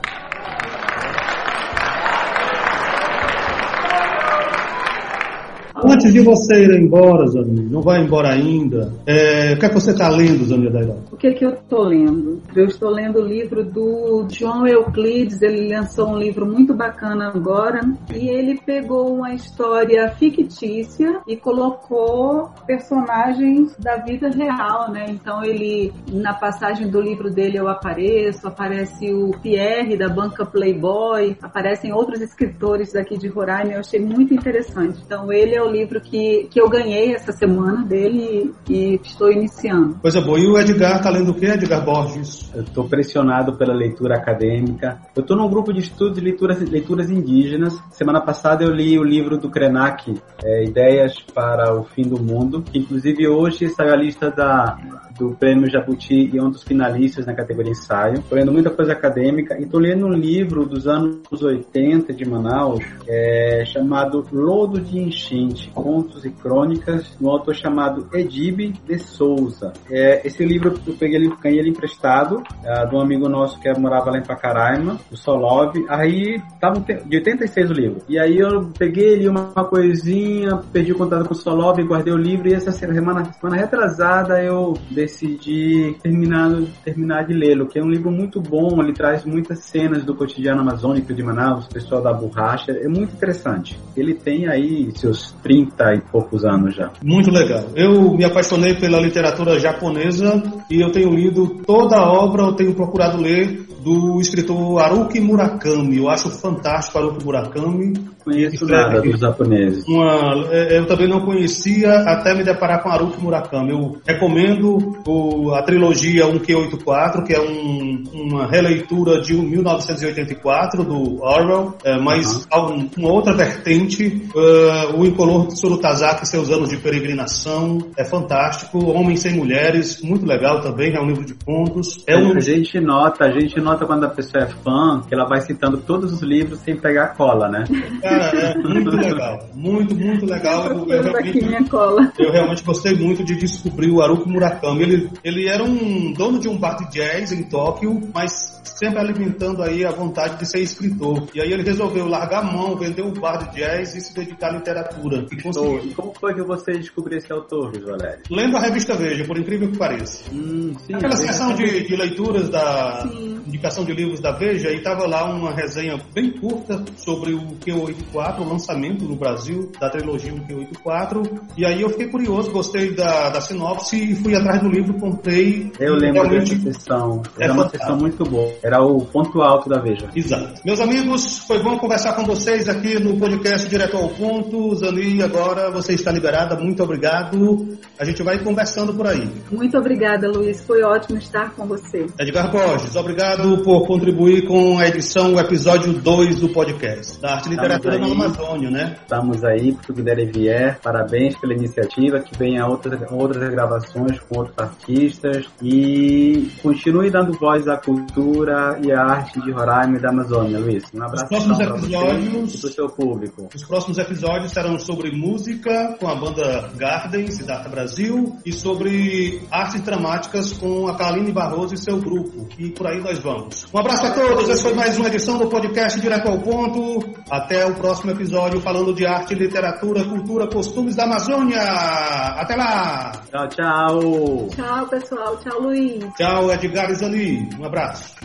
Antes 5.87 6.11
de 6.11 6.21
você 6.21 6.63
ir 6.63 6.71
embora, 6.81 7.27
Zaninha, 7.27 7.67
não 7.69 7.81
vai 7.81 8.01
embora 8.01 8.33
ainda, 8.33 8.91
é, 9.05 9.53
o 9.53 9.59
que 9.59 9.65
é 9.65 9.69
que 9.69 9.75
você 9.75 9.91
está 9.91 10.09
lendo, 10.09 10.45
Zaninha 10.45 10.71
Dairó? 10.71 10.95
O 11.11 11.17
que 11.17 11.27
é 11.27 11.33
que 11.33 11.45
eu 11.45 11.51
estou 11.51 11.83
lendo? 11.83 12.41
Eu 12.55 12.65
estou 12.65 12.89
lendo 12.89 13.19
o 13.19 13.25
livro 13.25 13.63
do 13.63 14.27
João 14.29 14.67
Euclides, 14.67 15.41
ele 15.41 15.73
lançou 15.73 16.09
um 16.09 16.17
livro 16.17 16.45
muito 16.45 16.73
bacana 16.73 17.31
agora, 17.33 17.81
e 18.13 18.29
ele 18.29 18.59
pegou 18.65 19.13
uma 19.13 19.33
história 19.33 20.09
fictícia 20.09 21.21
e 21.27 21.35
colocou 21.37 22.49
personagens 22.65 23.75
da 23.77 23.97
vida 23.97 24.29
real, 24.29 24.91
né? 24.91 25.05
Então 25.09 25.43
ele, 25.43 25.93
na 26.11 26.33
passagem 26.33 26.89
do 26.89 26.99
livro 26.99 27.29
dele 27.29 27.57
eu 27.57 27.67
apareço, 27.67 28.47
aparece 28.47 29.13
o 29.13 29.31
Pierre 29.41 29.97
da 29.97 30.09
banca 30.09 30.45
Playboy, 30.45 31.37
aparecem 31.41 31.93
outros 31.93 32.21
escritores 32.21 32.93
daqui 32.93 33.17
de 33.17 33.27
Roraima, 33.27 33.73
eu 33.73 33.79
achei 33.79 33.99
muito 33.99 34.33
interessante. 34.33 35.01
Então 35.05 35.31
ele 35.31 35.55
é 35.55 35.61
o 35.61 35.69
livro 35.75 35.99
que, 35.99 36.47
que 36.49 36.59
eu 36.59 36.69
ganhei 36.69 37.13
essa 37.13 37.31
semana 37.31 37.83
dele 37.85 38.53
e, 38.69 38.73
e 38.73 38.99
estou 39.03 39.31
iniciando. 39.31 39.95
Coisa 40.01 40.21
boa. 40.21 40.39
E 40.39 40.47
o 40.47 40.57
Edgar 40.57 41.01
tá 41.01 41.09
lendo 41.09 41.31
o 41.31 41.33
que, 41.33 41.45
Edgar 41.45 41.83
Borges? 41.83 42.51
Eu 42.53 42.63
estou 42.63 42.87
pressionado 42.87 43.57
pela 43.57 43.73
leitura 43.73 44.15
acadêmica. 44.15 44.99
Eu 45.15 45.21
estou 45.21 45.35
num 45.35 45.49
grupo 45.49 45.73
de 45.73 45.79
estudos 45.79 46.15
de 46.15 46.21
leituras, 46.21 46.59
leituras 46.61 47.09
indígenas. 47.09 47.77
Semana 47.91 48.21
passada 48.21 48.63
eu 48.63 48.71
li 48.71 48.97
o 48.97 49.03
livro 49.03 49.37
do 49.37 49.49
Krenak, 49.49 50.13
é, 50.43 50.63
Ideias 50.63 51.19
para 51.33 51.77
o 51.77 51.83
Fim 51.83 52.03
do 52.03 52.21
Mundo, 52.21 52.61
que 52.61 52.79
inclusive 52.79 53.27
hoje 53.27 53.69
saiu 53.69 53.93
a 53.93 53.97
lista 53.97 54.31
da, 54.31 54.77
do 55.17 55.31
Prêmio 55.31 55.69
Jabuti 55.69 56.29
e 56.33 56.39
um 56.39 56.49
dos 56.49 56.63
finalistas 56.63 57.25
na 57.25 57.33
categoria 57.33 57.71
ensaio. 57.71 58.19
Estou 58.19 58.37
lendo 58.37 58.51
muita 58.51 58.69
coisa 58.69 58.93
acadêmica 58.93 59.57
e 59.57 59.63
estou 59.63 59.79
lendo 59.79 60.05
um 60.05 60.13
livro 60.13 60.65
dos 60.65 60.87
anos 60.87 61.41
80 61.41 62.13
de 62.13 62.25
Manaus, 62.25 62.83
é, 63.07 63.63
chamado 63.65 64.25
Lodo 64.31 64.79
de 64.79 64.99
Enchente, 64.99 65.69
Contos 65.71 66.25
e 66.25 66.29
Crônicas, 66.29 67.15
de 67.17 67.25
um 67.25 67.29
autor 67.29 67.55
chamado 67.55 68.07
Edibe 68.13 68.73
de 68.85 68.99
Souza. 68.99 69.73
É, 69.89 70.25
esse 70.25 70.43
livro 70.43 70.73
eu 70.85 70.93
peguei 70.93 71.17
ele, 71.17 71.33
ganhei 71.41 71.59
ele 71.59 71.69
emprestado 71.69 72.43
é, 72.63 72.85
de 72.85 72.95
um 72.95 72.99
amigo 72.99 73.29
nosso 73.29 73.59
que 73.59 73.71
morava 73.79 74.11
lá 74.11 74.17
em 74.17 74.23
Pacaraima, 74.23 74.99
o 75.11 75.17
Solov. 75.17 75.73
Aí 75.89 76.41
tava 76.59 76.79
de 76.79 77.17
86 77.17 77.69
o 77.69 77.73
livro. 77.73 78.01
E 78.07 78.19
aí 78.19 78.37
eu 78.37 78.71
peguei 78.77 79.15
ali 79.15 79.27
uma, 79.27 79.51
uma 79.55 79.65
coisinha, 79.65 80.57
perdi 80.71 80.91
o 80.91 80.97
contato 80.97 81.25
com 81.27 81.33
o 81.33 81.37
Solov, 81.37 81.79
guardei 81.83 82.13
o 82.13 82.17
livro 82.17 82.47
e 82.47 82.53
essa 82.53 82.71
semana, 82.71 83.25
semana 83.33 83.57
retrasada 83.57 84.41
eu 84.41 84.73
decidi 85.05 85.95
terminar, 86.01 86.51
terminar 86.83 87.25
de 87.25 87.33
lê-lo, 87.33 87.67
que 87.67 87.79
é 87.79 87.83
um 87.83 87.89
livro 87.89 88.11
muito 88.11 88.41
bom, 88.41 88.81
ele 88.81 88.93
traz 88.93 89.23
muitas 89.23 89.59
cenas 89.59 90.03
do 90.03 90.15
cotidiano 90.15 90.61
amazônico 90.61 91.13
de 91.13 91.23
Manaus, 91.23 91.67
pessoal 91.67 92.01
da 92.01 92.11
borracha, 92.11 92.71
é 92.71 92.87
muito 92.87 93.13
interessante. 93.13 93.77
Ele 93.95 94.13
tem 94.13 94.47
aí 94.47 94.91
seus 94.95 95.31
30 95.43 95.95
e 95.95 96.01
poucos 96.11 96.43
anos 96.43 96.75
já. 96.75 96.91
Muito 97.03 97.31
legal. 97.31 97.65
Eu 97.75 98.13
me 98.13 98.25
apaixonei 98.25 98.73
pela 98.75 98.99
literatura 98.99 99.59
japonesa 99.59 100.41
e 100.69 100.81
eu 100.81 100.91
tenho 100.91 101.13
lido 101.13 101.61
toda 101.65 101.97
a 101.97 102.11
obra, 102.11 102.43
eu 102.43 102.53
tenho 102.53 102.73
procurado 102.73 103.21
ler 103.21 103.65
do 103.85 104.19
escritor 104.19 104.81
Haruki 104.81 105.19
Murakami. 105.21 105.97
Eu 105.97 106.09
acho 106.09 106.31
fantástico 106.31 106.97
Haruki 106.97 107.23
Murakami. 107.23 107.93
Conheço 108.23 108.65
nada 108.65 108.99
dos 108.99 109.19
japoneses. 109.19 109.87
Uma, 109.87 110.47
é, 110.51 110.79
eu 110.79 110.87
também 110.87 111.07
não 111.07 111.19
conhecia 111.19 111.91
até 111.99 112.33
me 112.33 112.43
deparar 112.43 112.81
com 112.81 112.89
Haruki 112.89 113.21
Murakami. 113.21 113.69
Eu 113.69 113.97
recomendo 114.03 114.94
o, 115.05 115.53
a 115.53 115.61
trilogia 115.63 116.25
1Q84, 116.25 117.23
que 117.23 117.33
é 117.33 117.41
um, 117.41 118.03
uma 118.13 118.47
releitura 118.47 119.21
de 119.21 119.33
1984 119.33 120.83
do 120.83 121.21
Orwell, 121.21 121.75
é, 121.83 121.99
mas 121.99 122.47
uhum. 122.53 122.89
uma 122.97 123.11
outra 123.11 123.33
vertente, 123.33 124.29
uh, 124.33 124.97
o 124.97 125.05
Incolor 125.05 125.51
Surutazaki, 125.51 126.27
seus 126.27 126.49
anos 126.49 126.69
de 126.69 126.77
peregrinação, 126.77 127.79
é 127.97 128.05
fantástico. 128.05 128.85
Homens 128.85 129.21
sem 129.21 129.35
Mulheres, 129.35 130.01
muito 130.01 130.25
legal 130.25 130.61
também, 130.61 130.95
é 130.95 131.01
um 131.01 131.07
livro 131.07 131.25
de 131.25 131.33
contos. 131.33 132.03
É 132.07 132.15
um... 132.15 132.35
A 132.35 132.39
gente 132.39 132.79
nota, 132.79 133.25
a 133.25 133.31
gente 133.31 133.59
nota 133.59 133.85
quando 133.85 134.05
a 134.05 134.09
pessoa 134.09 134.43
é 134.43 134.47
fã, 134.47 135.01
que 135.07 135.13
ela 135.13 135.25
vai 135.25 135.41
citando 135.41 135.77
todos 135.77 136.13
os 136.13 136.21
livros 136.21 136.59
sem 136.59 136.75
pegar 136.77 137.15
cola, 137.15 137.49
né? 137.49 137.65
Cara, 138.01 138.37
é 138.37 138.57
muito 138.57 138.91
legal. 138.91 139.39
Muito, 139.53 139.95
muito 139.95 140.25
legal. 140.25 140.67
Eu, 140.67 140.87
eu, 140.87 141.03
realmente, 141.03 141.69
cola. 141.69 142.11
eu 142.17 142.31
realmente 142.31 142.63
gostei 142.63 142.95
muito 142.95 143.23
de 143.23 143.35
descobrir 143.35 143.91
o 143.91 144.01
Haruki 144.01 144.29
Murakami. 144.29 144.84
Ele, 144.85 145.09
ele 145.23 145.47
era 145.47 145.63
um 145.63 146.13
dono 146.13 146.39
de 146.39 146.47
um 146.47 146.57
bar 146.57 146.75
de 146.75 146.91
jazz 146.91 147.31
em 147.31 147.43
Tóquio, 147.43 148.09
mas 148.13 148.54
sempre 148.65 148.99
alimentando 148.99 149.61
aí 149.61 149.85
a 149.85 149.91
vontade 149.91 150.39
de 150.39 150.45
ser 150.45 150.61
escritor. 150.61 151.27
E 151.33 151.41
aí 151.41 151.51
ele 151.51 151.63
resolveu 151.63 152.07
largar 152.07 152.39
a 152.39 152.51
mão, 152.51 152.75
vender 152.77 153.01
o 153.01 153.11
bar 153.11 153.49
de 153.49 153.59
jazz 153.59 153.95
e 153.95 154.01
se 154.01 154.13
dedicar 154.13 154.49
à 154.49 154.57
literatura. 154.57 155.25
E, 155.31 155.41
conseguiu. 155.41 155.79
e 155.83 155.93
como 155.93 156.13
foi 156.19 156.33
que 156.33 156.43
você 156.43 156.73
descobriu 156.73 157.17
esse 157.17 157.31
autor, 157.31 157.71
Luiz 157.71 157.83
Valério? 157.83 158.21
Lendo 158.29 158.57
a 158.57 158.61
revista 158.61 158.95
Veja, 158.95 159.25
por 159.25 159.37
incrível 159.37 159.69
que 159.71 159.77
pareça. 159.77 160.23
Hum, 160.31 160.73
sim, 160.85 160.93
Aquela 160.93 161.15
seção 161.15 161.53
de, 161.53 161.87
de, 161.87 161.95
leituras 161.95 162.49
da 162.49 163.01
sim. 163.01 163.41
indicação 163.45 163.83
de 163.83 163.93
livros 163.93 164.19
da 164.19 164.31
Veja 164.31 164.69
e 164.69 164.77
estava 164.77 165.05
lá 165.05 165.25
uma 165.25 165.53
resenha 165.53 165.99
bem 166.13 166.31
curta 166.31 166.83
sobre 166.97 167.33
o 167.33 167.41
Q84, 167.65 168.39
o 168.39 168.49
lançamento 168.49 169.03
no 169.03 169.15
Brasil 169.15 169.71
da 169.79 169.89
trilogia 169.89 170.31
Q84. 170.45 171.41
E 171.57 171.65
aí 171.65 171.81
eu 171.81 171.89
fiquei 171.89 172.07
curioso, 172.07 172.51
gostei 172.51 172.93
da, 172.93 173.29
da 173.29 173.41
sinopse 173.41 174.11
e 174.11 174.15
fui 174.15 174.35
atrás 174.35 174.61
do 174.61 174.69
livro, 174.69 174.93
comprei. 174.99 175.71
Eu 175.79 175.95
lembro 175.95 176.29
dessa 176.29 176.55
sessão. 176.57 177.21
Era 177.37 177.51
é 177.51 177.53
uma 177.53 177.69
sessão 177.69 177.97
muito 177.97 178.23
boa. 178.23 178.53
Era 178.63 178.81
o 178.81 179.05
ponto 179.05 179.41
alto 179.41 179.69
da 179.69 179.79
Veja. 179.79 180.09
Exato. 180.15 180.61
Meus 180.65 180.79
amigos, 180.79 181.39
foi 181.39 181.61
bom 181.61 181.77
conversar 181.77 182.13
com 182.13 182.23
vocês 182.23 182.67
aqui 182.67 182.99
no 182.99 183.17
podcast 183.17 183.67
Direto 183.67 183.97
ao 183.97 184.09
Ponto. 184.09 184.75
Zani, 184.75 185.21
agora 185.21 185.71
você 185.71 185.93
está 185.93 186.11
liberada. 186.11 186.55
Muito 186.55 186.81
obrigado. 186.83 187.77
A 187.99 188.05
gente 188.05 188.21
vai 188.23 188.39
conversando 188.39 188.93
por 188.93 189.07
aí. 189.07 189.29
Muito 189.51 189.77
obrigada, 189.77 190.27
Luiz. 190.29 190.61
Foi 190.65 190.81
ótimo 190.83 191.17
estar 191.17 191.51
com 191.55 191.65
você. 191.65 192.05
Edgar 192.19 192.51
Borges, 192.51 192.95
obrigado 192.95 193.57
por 193.63 193.85
contribuir 193.87 194.47
com 194.47 194.77
a 194.77 194.87
edição, 194.87 195.33
o 195.35 195.39
episódio 195.39 195.93
2 195.93 196.39
do 196.39 196.49
podcast. 196.49 197.19
Da 197.21 197.35
Arte 197.35 197.47
e 197.47 197.51
Literatura 197.51 197.97
na 197.97 198.07
Amazônia, 198.07 198.69
né? 198.69 198.97
Estamos 199.01 199.43
aí, 199.43 199.73
por 199.73 199.85
tudo 199.85 200.03
der 200.03 200.19
e 200.19 200.25
vier. 200.25 200.79
Parabéns 200.81 201.35
pela 201.37 201.53
iniciativa. 201.53 202.19
Que 202.19 202.37
venha 202.37 202.65
outras, 202.65 202.99
outras 203.11 203.49
gravações 203.49 204.19
com 204.19 204.39
outros 204.39 204.57
artistas. 204.57 205.45
E 205.61 206.49
continue 206.61 207.09
dando 207.09 207.33
voz 207.33 207.67
à 207.67 207.77
cultura 207.77 208.44
e 208.83 208.91
a 208.91 209.01
arte 209.01 209.41
de 209.41 209.51
Roraima 209.51 209.97
e 209.97 210.01
da 210.01 210.09
Amazônia, 210.09 210.59
Luiz. 210.59 210.83
Um 210.93 211.03
abraço 211.03 211.27
para 211.27 211.77
episódios, 211.77 212.61
para 212.61 212.69
o 212.69 212.73
seu 212.73 212.89
público. 212.89 213.49
Os 213.53 213.63
próximos 213.63 213.97
episódios 213.97 214.51
serão 214.51 214.77
sobre 214.79 215.11
música 215.11 215.95
com 215.99 216.07
a 216.07 216.15
banda 216.15 216.69
Garden, 216.75 217.29
Cidade 217.31 217.69
Brasil, 217.69 218.37
e 218.45 218.51
sobre 218.51 219.41
artes 219.51 219.81
dramáticas 219.81 220.53
com 220.53 220.87
a 220.87 220.95
Kaline 220.95 221.31
Barroso 221.31 221.73
e 221.73 221.77
seu 221.77 221.97
grupo. 221.97 222.47
E 222.57 222.69
por 222.71 222.87
aí 222.87 223.01
nós 223.01 223.19
vamos. 223.19 223.67
Um 223.73 223.79
abraço 223.79 224.05
a 224.05 224.11
todos. 224.11 224.49
Essa 224.49 224.63
foi 224.63 224.73
mais 224.73 224.97
uma 224.97 225.07
edição 225.07 225.37
do 225.37 225.47
podcast 225.47 225.99
Direto 225.99 226.27
ao 226.27 226.39
Ponto. 226.39 227.14
Até 227.29 227.65
o 227.65 227.73
próximo 227.73 228.11
episódio 228.11 228.61
falando 228.61 228.93
de 228.93 229.05
arte, 229.05 229.33
literatura, 229.33 230.03
cultura, 230.03 230.47
costumes 230.47 230.95
da 230.95 231.05
Amazônia. 231.05 231.59
Até 231.59 232.55
lá! 232.55 233.11
Tchau, 233.31 233.47
tchau! 233.47 234.47
Tchau, 234.49 234.87
pessoal. 234.87 235.37
Tchau, 235.37 235.61
Luiz. 235.61 236.03
Tchau, 236.17 236.51
Edgar 236.51 236.91
e 236.91 236.95
Zani. 236.95 237.49
Um 237.59 237.65
abraço. 237.65 238.15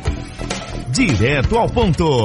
Direto 0.90 1.56
ao 1.56 1.68
ponto. 1.68 2.24